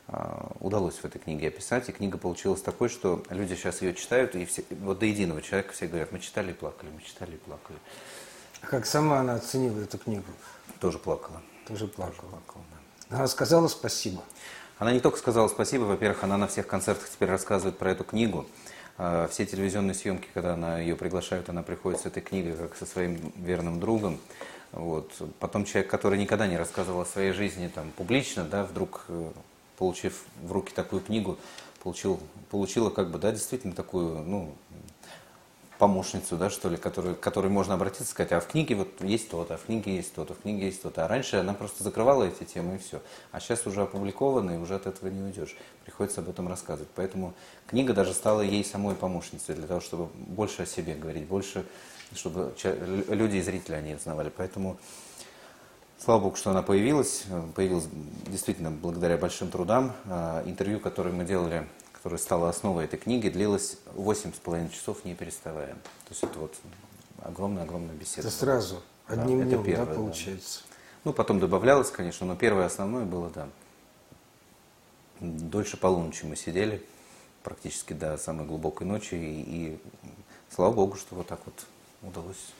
э, 0.08 0.48
удалось 0.62 0.96
в 0.96 1.04
этой 1.04 1.20
книге 1.20 1.50
описать. 1.50 1.90
И 1.90 1.92
книга 1.92 2.18
получилась 2.18 2.62
такой, 2.62 2.88
что 2.88 3.22
люди 3.30 3.56
сейчас 3.56 3.82
ее 3.82 3.94
читают, 3.94 4.34
и 4.36 4.46
все, 4.46 4.64
вот 4.80 5.00
до 5.00 5.06
единого 5.06 5.42
человека 5.42 5.74
все 5.74 5.88
говорят, 5.88 6.14
мы 6.14 6.20
читали 6.20 6.52
и 6.52 6.54
плакали, 6.54 6.90
мы 6.90 7.02
читали 7.02 7.34
и 7.34 7.38
плакали. 7.38 7.78
А 8.62 8.68
как 8.68 8.86
сама 8.86 9.20
она 9.20 9.36
оценила 9.36 9.82
эту 9.82 9.98
книгу? 9.98 10.24
Тоже 10.80 11.00
плакала. 11.00 11.42
Тоже 11.68 11.88
плакала. 11.88 12.30
Плакала 12.30 12.64
да. 13.10 13.18
Она 13.18 13.28
сказала 13.28 13.68
спасибо. 13.68 14.24
Она 14.80 14.92
не 14.92 15.00
только 15.00 15.18
сказала 15.18 15.48
спасибо, 15.48 15.84
во-первых, 15.84 16.24
она 16.24 16.38
на 16.38 16.48
всех 16.48 16.68
концертах 16.68 17.10
теперь 17.10 17.30
рассказывает 17.30 17.78
про 17.78 17.92
эту 17.92 18.04
книгу. 18.04 18.46
А, 18.98 19.28
все 19.28 19.46
телевизионные 19.46 19.94
съемки, 19.94 20.28
когда 20.34 20.54
она 20.54 20.80
ее 20.80 20.96
приглашают, 20.96 21.50
она 21.50 21.64
приходит 21.64 22.02
с 22.02 22.06
этой 22.06 22.22
книгой, 22.22 22.56
как 22.56 22.76
со 22.76 22.86
своим 22.86 23.32
верным 23.38 23.80
другом. 23.80 24.20
Вот. 24.72 25.12
Потом 25.40 25.66
человек, 25.66 25.90
который 25.90 26.18
никогда 26.20 26.48
не 26.48 26.58
рассказывал 26.58 27.02
о 27.02 27.06
своей 27.06 27.32
жизни 27.32 27.68
там, 27.74 27.92
публично, 27.92 28.44
да, 28.44 28.64
вдруг, 28.64 29.06
э, 29.08 29.32
получив 29.78 30.24
в 30.42 30.52
руки 30.52 30.74
такую 30.74 31.02
книгу, 31.02 31.38
получил, 31.84 32.20
получила 32.50 32.90
как 32.90 33.12
бы, 33.12 33.20
да, 33.20 33.32
действительно 33.32 33.74
такую, 33.74 34.20
ну, 34.24 34.56
помощницу, 35.84 36.38
да, 36.38 36.50
что 36.50 36.70
ли, 36.70 36.78
который, 36.78 37.14
которой 37.14 37.50
можно 37.50 37.74
обратиться, 37.74 38.06
сказать, 38.06 38.32
а 38.32 38.40
в 38.40 38.48
книге 38.48 38.76
вот 38.76 39.02
есть 39.02 39.30
то-то, 39.30 39.56
а 39.56 39.58
в 39.58 39.66
книге 39.66 39.98
есть 39.98 40.14
то-то, 40.16 40.34
в 40.34 40.40
книге 40.40 40.68
есть 40.68 40.82
то-то. 40.82 41.04
А 41.04 41.10
раньше 41.10 41.36
она 41.36 41.54
просто 41.54 41.84
закрывала 41.84 42.24
эти 42.24 42.46
темы 42.46 42.76
и 42.76 42.78
все. 42.78 43.02
А 43.34 43.42
сейчас 43.42 43.68
уже 43.68 43.82
опубликовано, 43.82 44.52
и 44.52 44.58
уже 44.58 44.76
от 44.76 44.88
этого 44.88 45.10
не 45.10 45.22
уйдешь. 45.22 45.58
Приходится 45.84 46.22
об 46.22 46.30
этом 46.30 46.48
рассказывать. 46.48 46.90
Поэтому 46.96 47.34
книга 47.68 47.94
даже 47.94 48.14
стала 48.14 48.40
ей 48.40 48.64
самой 48.64 48.96
помощницей 48.96 49.56
для 49.56 49.68
того, 49.68 49.82
чтобы 49.82 50.08
больше 50.16 50.62
о 50.62 50.66
себе 50.66 50.96
говорить, 50.96 51.26
больше, 51.26 51.66
чтобы 52.16 52.56
люди 53.10 53.36
и 53.36 53.42
зрители 53.42 53.76
о 53.76 53.82
ней 53.82 53.96
узнавали. 53.96 54.32
Поэтому 54.34 54.78
Слава 56.00 56.22
Богу, 56.22 56.36
что 56.38 56.52
она 56.52 56.62
появилась. 56.62 57.24
Появилась 57.56 57.88
действительно 58.28 58.72
благодаря 58.72 59.18
большим 59.18 59.50
трудам. 59.50 59.94
А, 60.06 60.44
интервью, 60.46 60.82
которое 60.82 61.12
мы 61.12 61.24
делали 61.24 61.66
которая 62.04 62.20
стала 62.20 62.50
основой 62.50 62.84
этой 62.84 63.00
книги, 63.00 63.30
длилась 63.30 63.78
8,5 63.96 64.72
часов, 64.72 65.06
не 65.06 65.16
переставая. 65.16 65.70
То 65.70 66.10
есть 66.10 66.22
это 66.22 66.38
вот 66.38 66.54
огромная-огромная 67.22 67.96
беседа. 67.96 68.28
Это 68.28 68.36
сразу, 68.36 68.84
одним 69.08 69.40
да, 69.40 69.46
днем, 69.46 69.60
это 69.62 69.64
первое, 69.64 69.86
да, 69.86 69.94
получается? 69.94 70.60
Да. 70.68 70.76
Ну, 71.06 71.14
потом 71.14 71.40
добавлялось, 71.40 71.92
конечно, 71.92 72.28
но 72.28 72.36
первое 72.36 72.66
основное 72.66 73.06
было, 73.06 73.30
да. 73.30 73.48
Дольше 75.22 75.78
полуночи 75.78 76.26
мы 76.26 76.36
сидели, 76.36 76.86
практически 77.42 77.94
до 77.94 78.18
самой 78.18 78.46
глубокой 78.48 78.86
ночи, 78.86 79.16
и, 79.16 79.46
и 79.48 79.80
слава 80.54 80.74
Богу, 80.74 80.98
что 80.98 81.16
вот 81.16 81.28
так 81.28 81.40
вот 81.46 81.66
удалось 82.02 82.52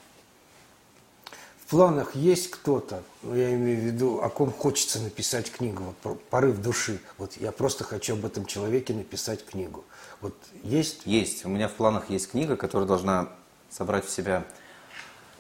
в 1.66 1.70
планах 1.70 2.14
есть 2.16 2.52
кто-то, 2.52 3.04
ну, 3.22 3.36
я 3.36 3.54
имею 3.54 3.80
в 3.80 3.84
виду, 3.84 4.20
о 4.22 4.30
ком 4.30 4.52
хочется 4.52 5.00
написать 5.00 5.50
книгу, 5.50 5.96
вот, 6.04 6.22
порыв 6.24 6.62
души. 6.62 7.00
Вот 7.18 7.38
я 7.38 7.54
просто 7.54 7.86
хочу 7.86 8.16
об 8.16 8.26
этом 8.26 8.46
человеке 8.46 8.94
написать 8.94 9.46
книгу. 9.46 9.86
Вот 10.20 10.36
есть? 10.64 11.04
Есть. 11.06 11.46
У 11.46 11.50
меня 11.50 11.70
в 11.70 11.74
планах 11.74 12.10
есть 12.10 12.32
книга, 12.32 12.58
которая 12.58 12.86
должна 12.86 13.30
собрать 13.70 14.06
в 14.06 14.10
себя, 14.10 14.44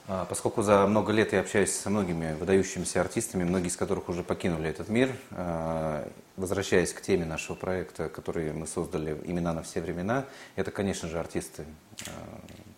а, 0.08 0.24
поскольку 0.26 0.62
за 0.62 0.88
много 0.88 1.12
лет 1.12 1.34
я 1.34 1.42
общаюсь 1.42 1.74
со 1.74 1.90
многими 1.90 2.36
выдающимися 2.36 3.02
артистами, 3.02 3.44
многие 3.44 3.68
из 3.68 3.76
которых 3.76 4.08
уже 4.08 4.24
покинули 4.24 4.70
этот 4.70 4.88
мир, 4.88 5.14
а, 5.32 6.10
возвращаясь 6.38 6.94
к 6.94 7.02
теме 7.02 7.26
нашего 7.26 7.58
проекта, 7.58 8.08
который 8.08 8.54
мы 8.54 8.66
создали 8.66 9.20
«Имена 9.26 9.54
на 9.54 9.62
все 9.62 9.82
времена», 9.82 10.26
это, 10.56 10.72
конечно 10.72 11.10
же, 11.10 11.20
артисты 11.20 11.66
а, 12.08 12.12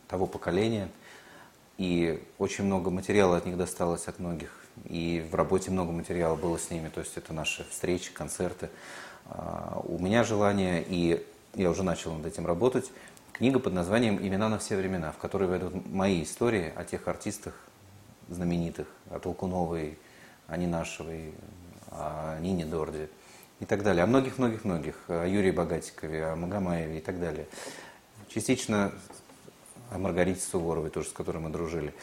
того 0.08 0.26
поколения– 0.26 0.90
и 1.78 2.24
очень 2.38 2.64
много 2.64 2.90
материала 2.90 3.38
от 3.38 3.46
них 3.46 3.58
досталось 3.58 4.08
от 4.08 4.20
многих. 4.20 4.52
И 4.86 5.26
в 5.32 5.36
работе 5.36 5.72
много 5.72 5.92
материала 5.92 6.36
было 6.36 6.58
с 6.58 6.70
ними. 6.70 6.90
То 6.90 7.02
есть 7.02 7.18
это 7.18 7.34
наши 7.34 7.66
встречи, 7.70 8.14
концерты. 8.14 8.70
А, 9.26 9.82
у 9.84 10.00
меня 10.00 10.24
желание, 10.24 10.84
и 10.88 11.26
я 11.56 11.70
уже 11.70 11.84
начал 11.84 12.14
над 12.14 12.26
этим 12.26 12.46
работать, 12.46 12.92
книга 13.34 13.60
под 13.60 13.74
названием 13.74 14.18
«Имена 14.18 14.50
на 14.50 14.60
все 14.60 14.78
времена», 14.78 15.12
в 15.12 15.18
которой 15.18 15.48
войдут 15.48 15.88
мои 15.88 16.24
истории 16.24 16.72
о 16.76 16.84
тех 16.84 17.08
артистах 17.08 17.54
знаменитых, 18.30 18.88
о 19.10 19.20
Толкуновой, 19.20 19.98
о 20.48 20.58
Нинашевой, 20.58 21.34
о 21.92 22.40
Нине 22.40 22.66
Дорде 22.66 23.10
и 23.60 23.66
так 23.66 23.84
далее. 23.84 24.04
О 24.04 24.08
многих-многих-многих, 24.08 24.96
о 25.08 25.26
Юрии 25.26 25.52
Богатикове, 25.52 26.28
о 26.28 26.36
Магомаеве 26.36 26.98
и 26.98 27.02
так 27.02 27.20
далее. 27.20 27.48
Частично 28.28 28.92
о 29.92 29.98
Маргарите 29.98 30.42
Суворовой, 30.42 30.90
тоже 30.90 31.10
с 31.10 31.12
которой 31.12 31.38
мы 31.38 31.50
дружили. 31.50 31.94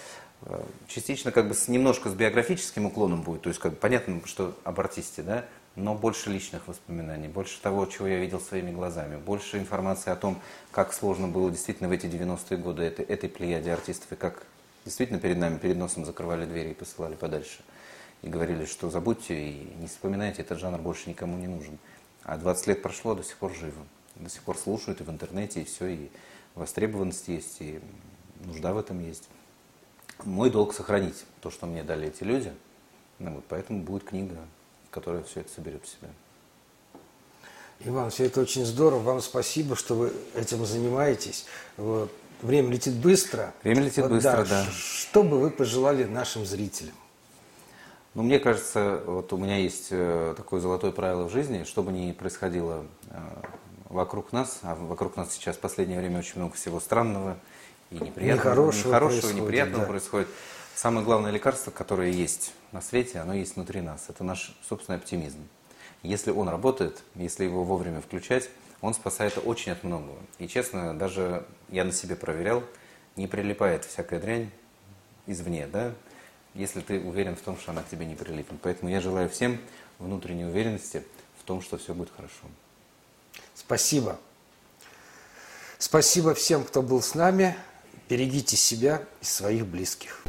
Э, 0.42 0.62
частично 0.88 1.32
как 1.32 1.48
бы 1.48 1.54
с, 1.54 1.68
немножко 1.68 2.10
с 2.10 2.14
биографическим 2.14 2.86
уклоном 2.86 3.22
будет, 3.22 3.42
то 3.42 3.48
есть 3.48 3.60
как 3.60 3.72
бы 3.72 3.78
понятно, 3.78 4.20
что 4.24 4.56
об 4.64 4.80
артисте, 4.80 5.22
да, 5.22 5.44
но 5.76 5.94
больше 5.94 6.30
личных 6.30 6.68
воспоминаний, 6.68 7.28
больше 7.28 7.60
того, 7.60 7.86
чего 7.86 8.06
я 8.06 8.18
видел 8.18 8.40
своими 8.40 8.70
глазами, 8.70 9.16
больше 9.16 9.58
информации 9.58 10.10
о 10.10 10.16
том, 10.16 10.40
как 10.70 10.92
сложно 10.92 11.28
было 11.28 11.50
действительно 11.50 11.88
в 11.88 11.92
эти 11.92 12.06
90-е 12.06 12.58
годы 12.58 12.82
этой, 12.82 13.04
этой 13.04 13.28
плеяде 13.28 13.72
артистов, 13.72 14.12
и 14.12 14.16
как 14.16 14.46
действительно 14.84 15.18
перед 15.18 15.38
нами, 15.38 15.58
перед 15.58 15.76
носом 15.76 16.04
закрывали 16.04 16.44
двери 16.44 16.70
и 16.70 16.74
посылали 16.74 17.14
подальше. 17.14 17.62
И 18.22 18.28
говорили, 18.28 18.66
что 18.66 18.90
забудьте 18.90 19.34
и 19.34 19.74
не 19.80 19.88
вспоминайте, 19.88 20.42
этот 20.42 20.58
жанр 20.58 20.78
больше 20.78 21.08
никому 21.08 21.36
не 21.38 21.48
нужен. 21.48 21.78
А 22.24 22.36
20 22.36 22.66
лет 22.68 22.82
прошло, 22.82 23.14
до 23.14 23.24
сих 23.24 23.36
пор 23.36 23.52
живо. 23.54 23.84
До 24.16 24.28
сих 24.28 24.42
пор 24.42 24.56
слушают 24.56 25.00
и 25.00 25.04
в 25.04 25.10
интернете, 25.10 25.62
и 25.62 25.64
все, 25.64 25.86
и 25.86 26.08
востребованность 26.54 27.28
есть, 27.28 27.56
и 27.60 27.80
нужда 28.44 28.72
в 28.72 28.78
этом 28.78 29.00
есть. 29.00 29.28
Мой 30.24 30.50
долг 30.50 30.74
сохранить 30.74 31.24
то, 31.40 31.50
что 31.50 31.66
мне 31.66 31.82
дали 31.82 32.08
эти 32.08 32.22
люди. 32.22 32.52
Ну, 33.18 33.36
вот, 33.36 33.44
поэтому 33.48 33.82
будет 33.82 34.04
книга, 34.04 34.36
которая 34.90 35.22
все 35.22 35.40
это 35.40 35.52
соберет 35.52 35.84
в 35.84 35.88
себя. 35.88 36.08
Иван, 37.84 38.10
все 38.10 38.26
это 38.26 38.40
очень 38.40 38.64
здорово. 38.64 39.00
Вам 39.00 39.20
спасибо, 39.20 39.74
что 39.74 39.94
вы 39.94 40.12
этим 40.34 40.64
занимаетесь. 40.64 41.46
Вот. 41.76 42.12
Время 42.40 42.72
летит 42.72 42.94
быстро. 42.94 43.52
Время 43.62 43.82
летит 43.82 44.04
вот, 44.04 44.12
быстро, 44.12 44.44
да. 44.44 44.64
да. 44.64 44.66
Что 44.70 45.22
бы 45.22 45.38
вы 45.38 45.50
пожелали 45.50 46.04
нашим 46.04 46.44
зрителям? 46.44 46.94
Ну, 48.14 48.22
мне 48.22 48.38
кажется, 48.38 49.02
вот 49.06 49.32
у 49.32 49.36
меня 49.36 49.56
есть 49.56 49.88
э, 49.90 50.34
такое 50.36 50.60
золотое 50.60 50.92
правило 50.92 51.28
в 51.28 51.32
жизни, 51.32 51.64
что 51.64 51.82
бы 51.82 51.92
ни 51.92 52.12
происходило 52.12 52.84
э, 53.08 53.16
вокруг 53.92 54.32
нас, 54.32 54.60
а 54.62 54.74
вокруг 54.74 55.16
нас 55.16 55.32
сейчас 55.32 55.56
в 55.56 55.60
последнее 55.60 55.98
время 55.98 56.18
очень 56.18 56.36
много 56.36 56.54
всего 56.54 56.80
странного 56.80 57.36
и 57.90 57.96
неприятного, 57.96 58.50
нехорошего, 58.50 58.88
нехорошего 58.88 59.30
неприятного 59.32 59.84
да. 59.84 59.88
происходит. 59.88 60.28
Самое 60.74 61.04
главное 61.04 61.30
лекарство, 61.30 61.70
которое 61.70 62.10
есть 62.10 62.54
на 62.72 62.80
свете, 62.80 63.18
оно 63.18 63.34
есть 63.34 63.56
внутри 63.56 63.82
нас. 63.82 64.06
Это 64.08 64.24
наш 64.24 64.56
собственный 64.66 64.98
оптимизм. 64.98 65.38
Если 66.02 66.30
он 66.30 66.48
работает, 66.48 67.02
если 67.14 67.44
его 67.44 67.62
вовремя 67.62 68.00
включать, 68.00 68.48
он 68.80 68.94
спасает 68.94 69.38
очень 69.44 69.72
от 69.72 69.84
многого. 69.84 70.18
И 70.38 70.48
честно, 70.48 70.94
даже 70.94 71.46
я 71.68 71.84
на 71.84 71.92
себе 71.92 72.16
проверял, 72.16 72.62
не 73.14 73.26
прилипает 73.26 73.84
всякая 73.84 74.18
дрянь 74.18 74.50
извне, 75.26 75.66
да, 75.66 75.92
если 76.54 76.80
ты 76.80 76.98
уверен 76.98 77.36
в 77.36 77.40
том, 77.40 77.56
что 77.56 77.70
она 77.70 77.82
к 77.82 77.88
тебе 77.88 78.06
не 78.06 78.14
прилипнет. 78.14 78.58
Поэтому 78.62 78.90
я 78.90 79.00
желаю 79.00 79.28
всем 79.28 79.58
внутренней 79.98 80.44
уверенности 80.46 81.04
в 81.38 81.44
том, 81.44 81.62
что 81.62 81.78
все 81.78 81.94
будет 81.94 82.10
хорошо. 82.16 82.46
Спасибо. 83.54 84.18
Спасибо 85.78 86.34
всем, 86.34 86.64
кто 86.64 86.82
был 86.82 87.02
с 87.02 87.14
нами. 87.14 87.56
Берегите 88.08 88.56
себя 88.56 89.02
и 89.20 89.24
своих 89.24 89.66
близких. 89.66 90.22